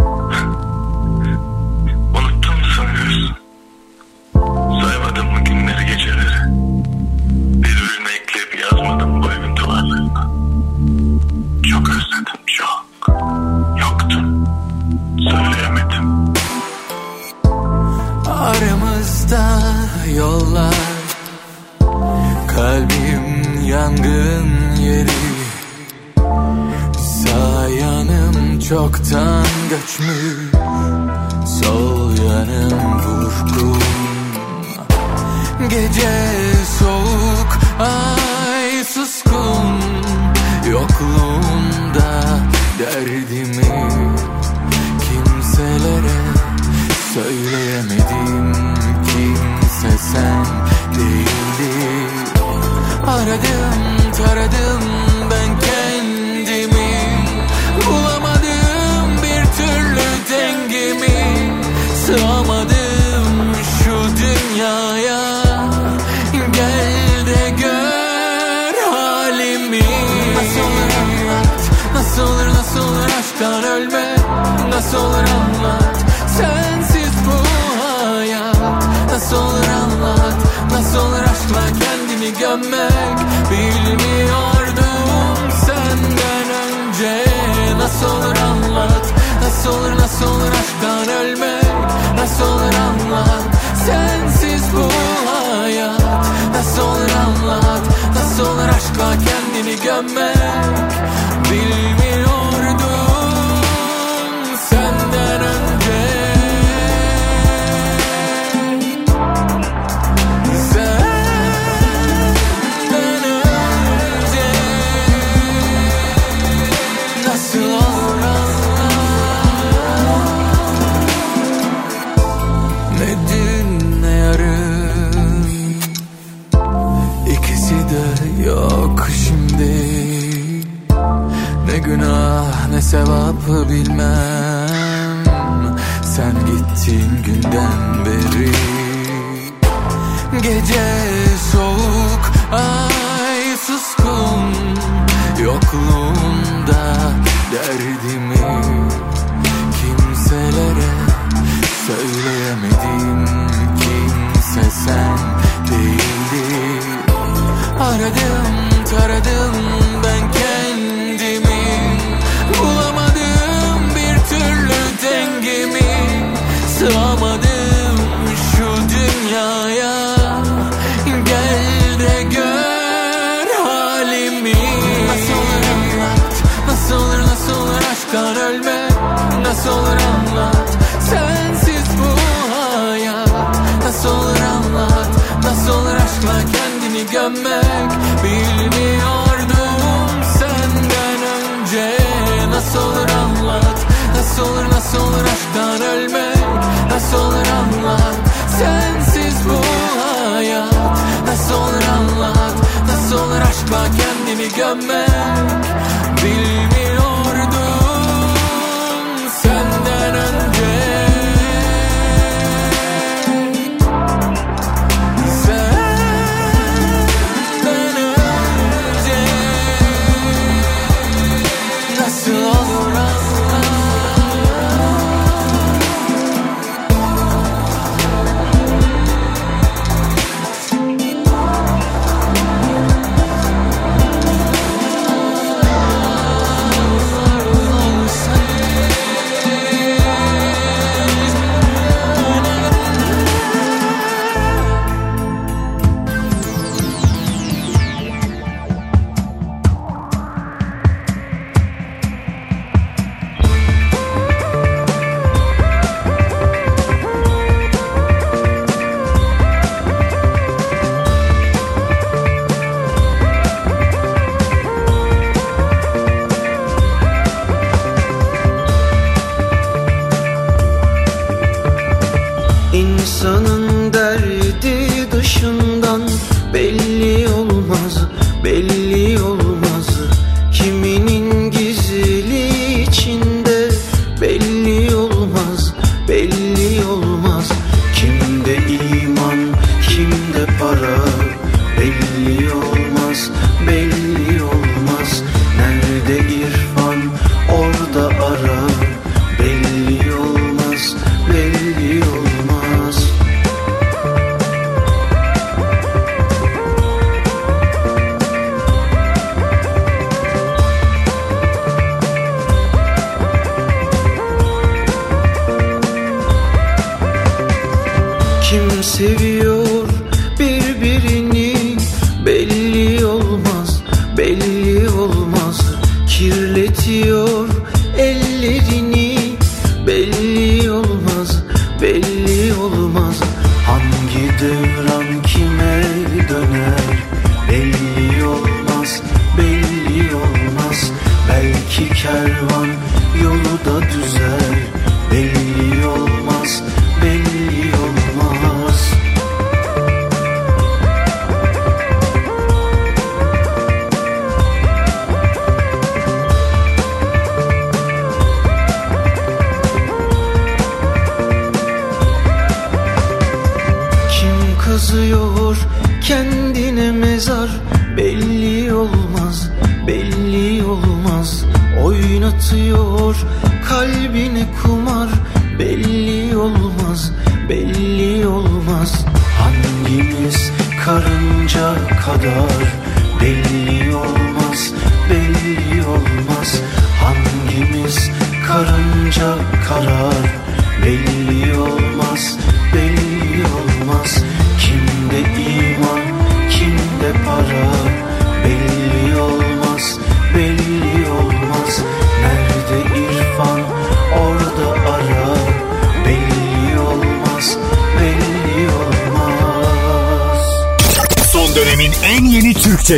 [319.02, 319.31] Kim seviyor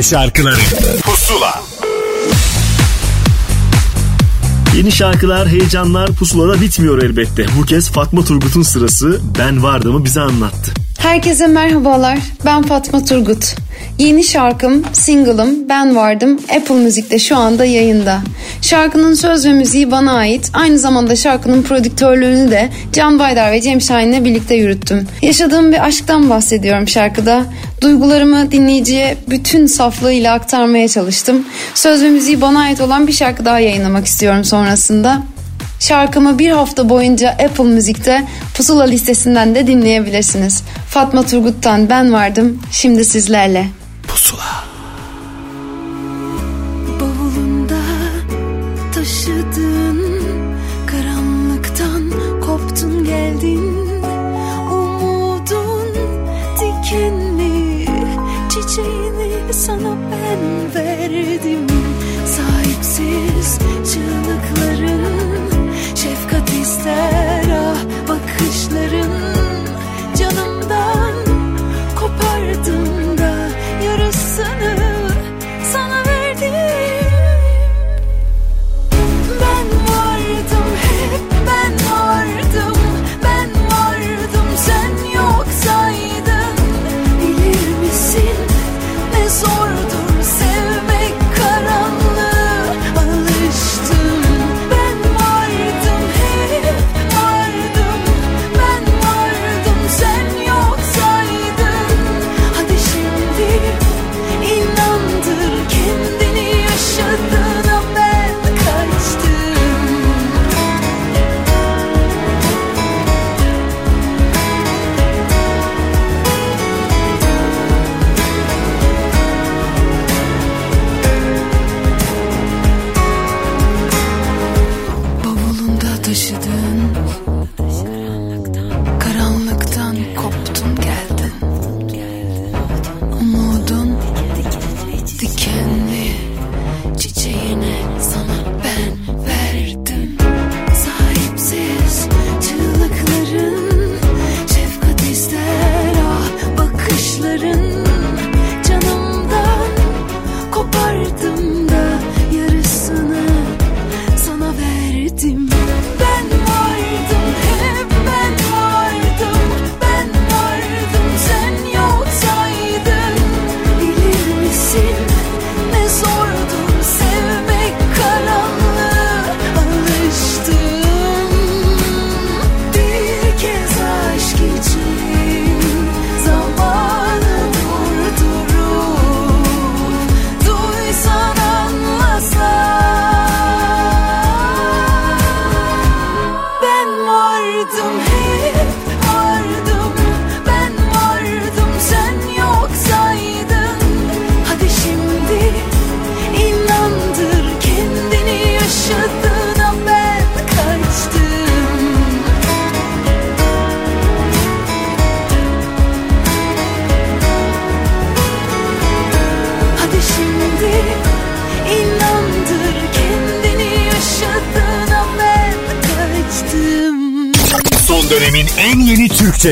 [0.04, 0.60] şarkıları
[1.02, 1.62] Pusula
[4.76, 7.46] Yeni şarkılar, heyecanlar pusulada bitmiyor elbette.
[7.58, 10.72] Bu kez Fatma Turgut'un sırası Ben Vardım'ı bize anlattı.
[10.98, 12.18] Herkese merhabalar.
[12.44, 13.54] Ben Fatma Turgut.
[13.98, 18.20] Yeni şarkım, single'ım Ben Vardım Apple Müzik'te şu anda yayında.
[18.62, 20.50] Şarkının söz ve müziği bana ait.
[20.54, 25.08] Aynı zamanda şarkının prodüktörlüğünü de Can Baydar ve Cem Şahin'le birlikte yürüttüm.
[25.22, 27.46] Yaşadığım bir aşktan bahsediyorum şarkıda.
[27.84, 31.46] Duygularımı dinleyiciye bütün saflığıyla aktarmaya çalıştım.
[31.74, 35.22] Söz ve müziği bana ait olan bir şarkı daha yayınlamak istiyorum sonrasında.
[35.80, 38.24] Şarkımı bir hafta boyunca Apple Müzik'te
[38.54, 40.62] Pusula listesinden de dinleyebilirsiniz.
[40.88, 43.66] Fatma Turgut'tan ben vardım, şimdi sizlerle.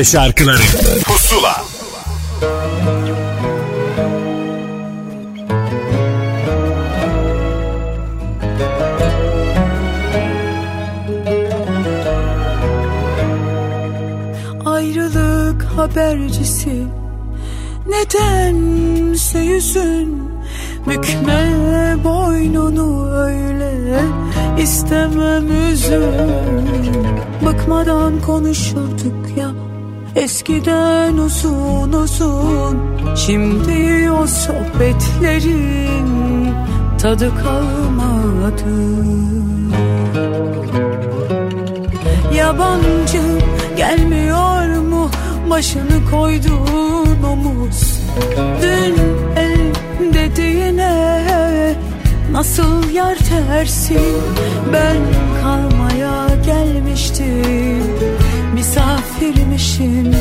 [0.03, 0.61] Türkçe şarkıları.
[1.05, 1.63] Pusula.
[14.65, 16.83] Ayrılık habercisi.
[17.87, 20.23] Nedense yüzün
[20.87, 21.45] Bükme
[22.03, 24.01] boynunu öyle.
[24.57, 26.03] İstemem üzün
[27.45, 29.22] Bıkmadan konuşurduk
[30.23, 32.77] Eskiden uzun uzun
[33.15, 36.07] Şimdi o sohbetlerin
[37.01, 38.65] tadı kalmadı.
[42.35, 43.21] Yabancı
[43.77, 45.09] gelmiyor mu?
[45.49, 47.99] Başını koyduğun omuz.
[48.61, 48.95] Dün
[49.35, 49.73] el
[50.13, 51.75] dediğine
[52.31, 54.21] nasıl yer tersin?
[54.73, 54.97] Ben
[55.41, 57.92] kalmaya gelmiştim
[59.23, 60.15] misafirmişim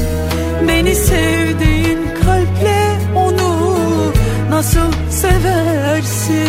[0.68, 3.66] Beni sevdiğin kalple onu
[4.50, 6.42] nasıl seversin?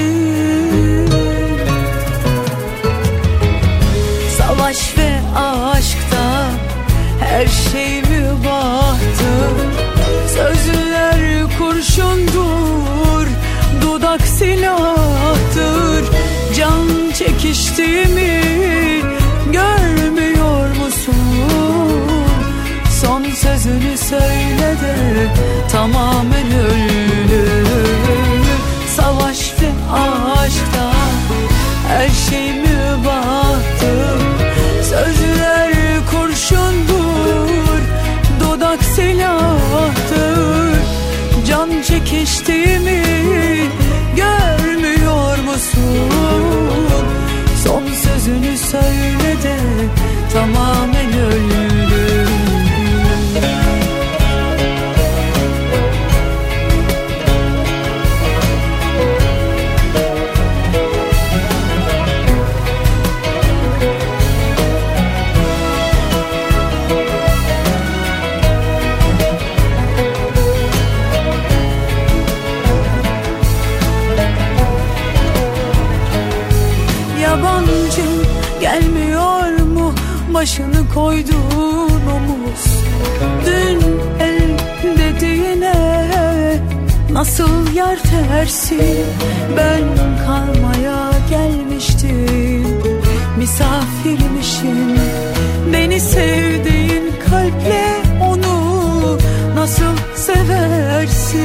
[4.37, 6.49] Savaş ve aşkta
[7.19, 9.53] her şey mübahtır
[10.27, 11.21] Sözler
[11.57, 13.27] kurşundur
[13.81, 16.03] Dudak silahtır.
[16.55, 18.42] Can çekiştiğimi
[24.09, 25.27] söyle de
[25.71, 27.65] tamamen öldü
[28.95, 30.91] Savaş ve aşkta
[31.87, 34.19] her şey mübahtır
[34.83, 35.73] Sözler
[36.11, 37.79] kurşundur
[38.39, 40.79] Dudak silahtır.
[41.47, 43.03] Can çekiştiğimi
[44.15, 46.09] görmüyor musun?
[47.63, 49.57] Son sözünü söyle de
[50.33, 51.12] tamamen
[87.23, 89.05] nasıl yer tersin
[89.57, 89.83] Ben
[90.25, 92.81] kalmaya gelmiştim.
[93.37, 94.99] Misafirmişim.
[95.73, 99.17] Beni sevdiğin kalple onu
[99.55, 101.43] nasıl seversin?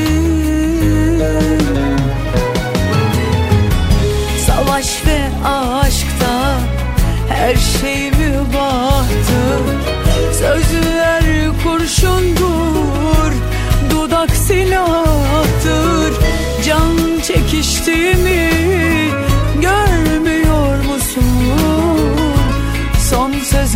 [4.47, 6.59] Savaş ve aşkta
[7.29, 8.88] her şey mübahtır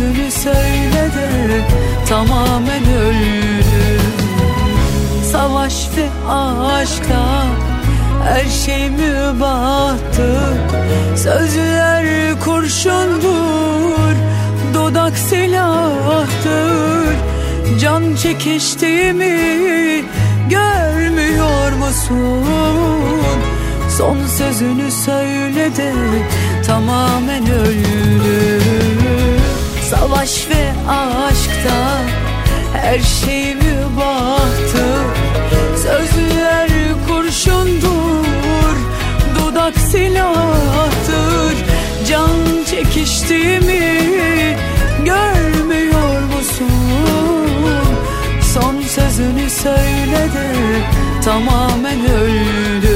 [0.03, 1.61] sözünü söyle de
[2.09, 4.01] tamamen öldüm.
[5.31, 7.45] Savaş ve aşkta
[8.23, 10.57] her şey mübahtır
[11.15, 12.05] Sözler
[12.45, 14.15] kurşundur
[14.73, 17.15] Dudak silahtır.
[17.79, 20.03] Can çekiştiğimi
[20.49, 22.45] görmüyor musun?
[23.97, 25.93] Son sözünü söyle de
[26.67, 28.63] tamamen öldüm
[29.99, 32.01] Savaş ve aşkta
[32.73, 35.05] her şey mübahtır
[35.83, 36.69] Sözler
[37.07, 38.75] kurşundur
[39.35, 41.57] Dudak silahtır.
[42.09, 44.07] Can çekiştiğimi
[45.05, 46.69] görmüyor musun?
[48.53, 50.53] Son sözünü söyle de
[51.25, 52.92] tamamen öldüm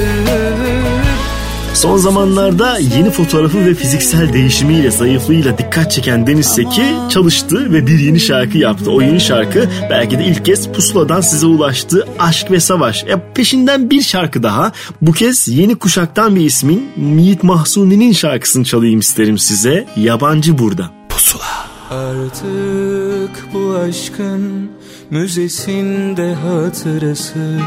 [1.78, 8.00] Son zamanlarda yeni fotoğrafı ve fiziksel değişimiyle zayıflığıyla dikkat çeken Deniz Seki çalıştı ve bir
[8.00, 8.92] yeni şarkı yaptı.
[8.92, 12.08] O yeni şarkı belki de ilk kez pusuladan size ulaştı.
[12.20, 13.04] Aşk ve Savaş.
[13.04, 14.72] E, peşinden bir şarkı daha.
[15.02, 19.88] Bu kez yeni kuşaktan bir ismin Yiğit Mahsuni'nin şarkısını çalayım isterim size.
[19.96, 20.92] Yabancı burada.
[21.10, 21.68] Pusula.
[21.90, 24.72] Artık bu aşkın
[25.10, 27.60] müzesinde hatırası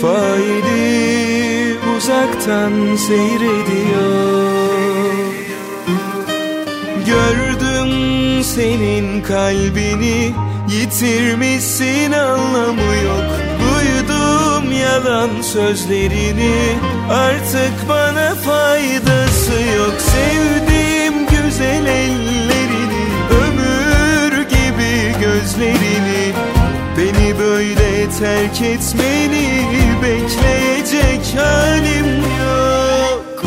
[0.00, 1.47] Faili
[1.98, 4.58] uzaktan seyrediyor.
[7.06, 7.90] Gördüm
[8.44, 10.34] senin kalbini
[10.68, 13.30] yitirmişsin anlamı yok.
[13.60, 16.78] Duydum yalan sözlerini
[17.10, 19.94] artık bana faydası yok.
[19.98, 25.14] Sevdiğim güzel ellerini ömür gibi
[27.62, 29.66] göz terk etmeni
[30.02, 33.44] bekleyecek halim yok.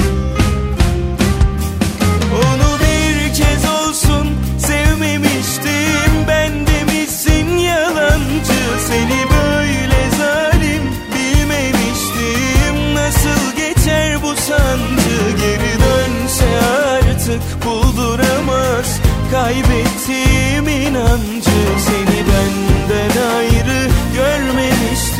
[2.36, 4.28] Onu bir kez olsun
[4.58, 6.12] sevmemiştim.
[6.28, 8.62] Ben demişsin yalancı?
[8.88, 10.84] Seni böyle zalim
[11.16, 12.96] bilmemiştim.
[12.96, 15.38] Nasıl geçer bu sancı?
[15.40, 19.00] Geri dönse artık bulduramaz.
[19.32, 21.52] Kaybettiğim inancı.
[21.88, 22.11] Seni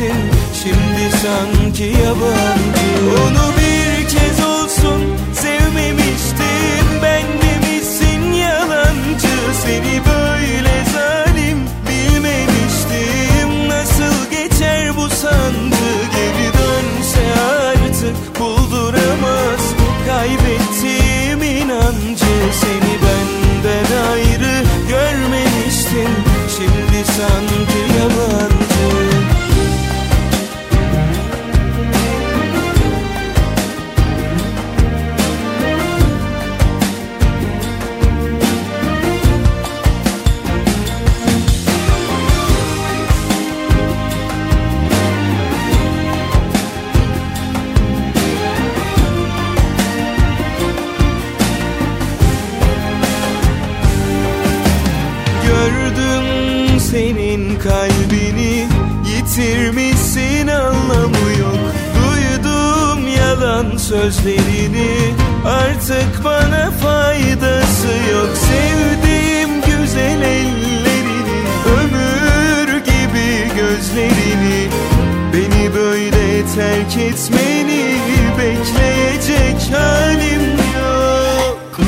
[0.02, 0.32] görmemiştin
[0.64, 3.22] Şimdi sanki yabancı.
[3.22, 5.02] Onu bir kez olsun
[5.34, 6.86] sevmemiştim.
[7.04, 9.36] Ben demişsin yalancı?
[9.64, 11.58] Seni böyle zalim
[11.88, 13.70] bilmemiştim.
[13.70, 15.92] Nasıl geçer bu sancı?
[16.16, 19.62] Geri dönse artık bulduramaz
[20.08, 22.36] Kaybettiğim inancı.
[22.62, 26.10] Seni benden ayrı görmemiştin
[26.58, 27.71] Şimdi sanki
[63.92, 64.92] sözlerini
[65.46, 68.30] Artık bana faydası yok.
[68.38, 71.22] Sevdiğim güzel ellerini
[71.80, 74.70] Ömür gibi gözlerini
[75.34, 77.96] Beni böyle terk etmeni
[78.38, 81.80] Bekleyecek halim yok.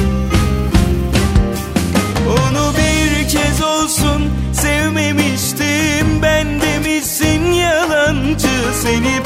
[2.27, 4.23] Onu bir kez olsun
[4.53, 6.21] sevmemiştim.
[6.21, 8.47] Ben demişsin yalancı?
[8.83, 9.22] Seni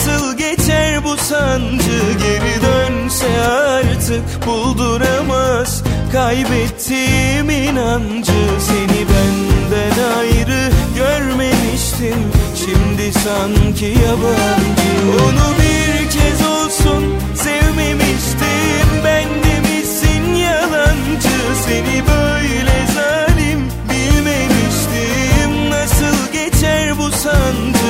[0.00, 2.00] Nasıl geçer bu sancı?
[2.22, 5.82] Geri dönse artık bulduramaz.
[6.12, 12.32] Kaybettiğim inancı Seni benden ayrı görmemiştim.
[12.56, 15.22] Şimdi sanki yabancı.
[15.24, 18.88] Onu bir kez olsun sevmemiştim.
[19.04, 21.36] Ben demişsin yalancı?
[21.66, 25.70] Seni böyle zalim bilmemiştim.
[25.70, 27.89] Nasıl geçer bu sancı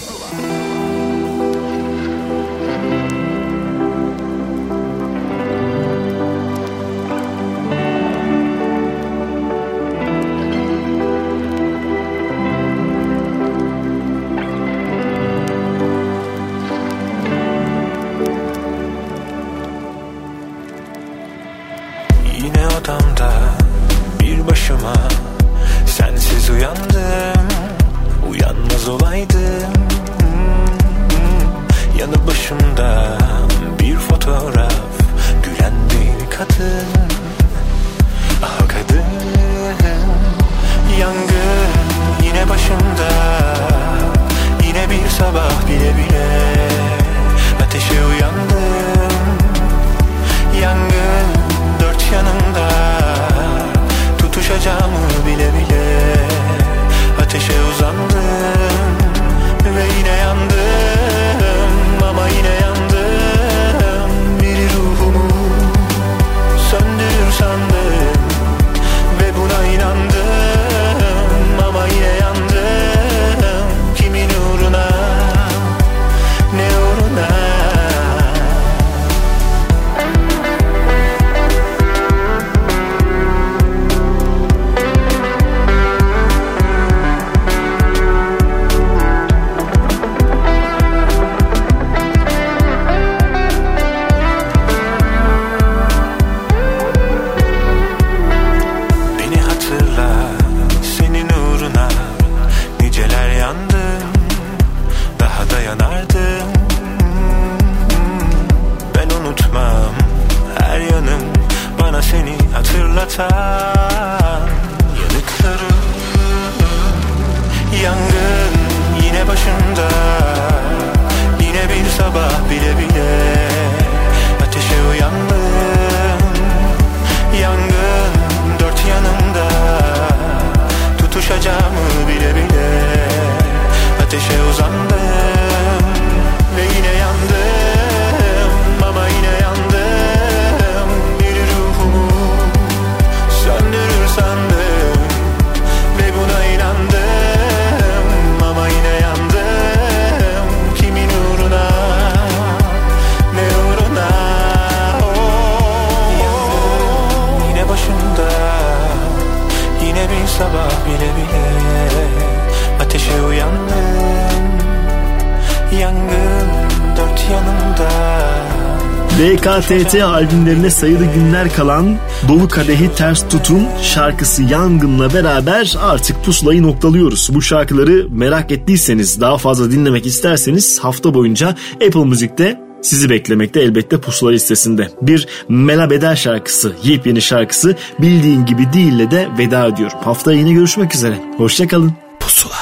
[169.71, 171.95] BKTT albümlerine sayılı günler kalan
[172.27, 177.29] Dolu Kadehi Ters Tutun şarkısı Yangın'la beraber artık pusulayı noktalıyoruz.
[177.33, 181.55] Bu şarkıları merak ettiyseniz daha fazla dinlemek isterseniz hafta boyunca
[181.87, 184.87] Apple Müzik'te sizi beklemekte elbette pusula listesinde.
[185.01, 189.97] Bir Melabeder şarkısı, yepyeni şarkısı bildiğin gibi değille de veda ediyorum.
[190.03, 191.15] Haftaya yine görüşmek üzere.
[191.37, 191.93] Hoşçakalın.
[192.19, 192.55] Pusula.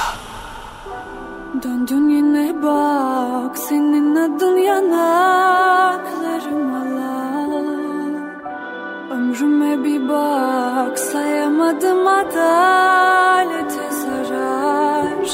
[1.64, 5.49] Döndün yine bak senin adın yanaklarıma
[10.10, 15.30] bak sayamadım adalete zarar.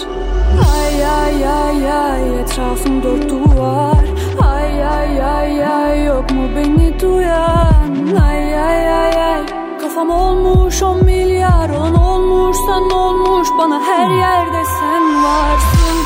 [0.76, 4.06] Ay ay ay ay etrafım dört duvar.
[4.54, 7.86] Ay ay ay ay yok mu beni duyan?
[8.30, 9.42] Ay ay ay ay
[9.82, 15.98] kafam olmuş on milyar On olmuşsan olmuş bana her yerde sen varsın.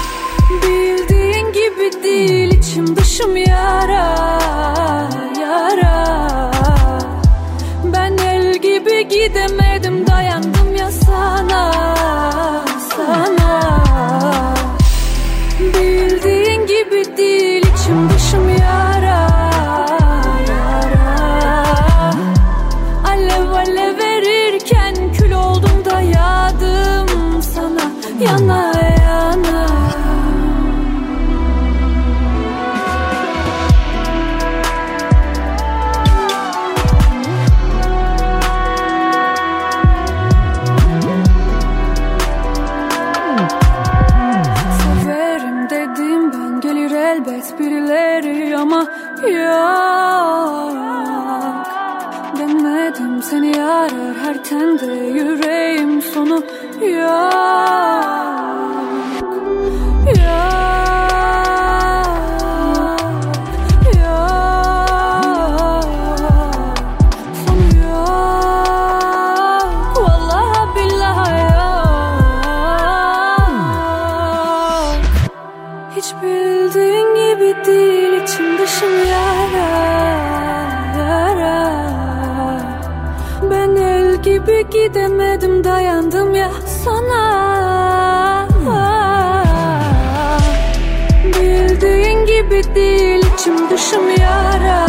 [0.64, 4.16] Bildiğin gibi değil içim dışım yara
[9.10, 9.34] gibi
[54.52, 56.44] her tende yüreğim sonu
[56.82, 57.99] Yok
[84.88, 86.52] gidemedim dayandım ya
[86.84, 88.48] sana.
[91.26, 94.89] Bildiğin gibi değil içim dışım yara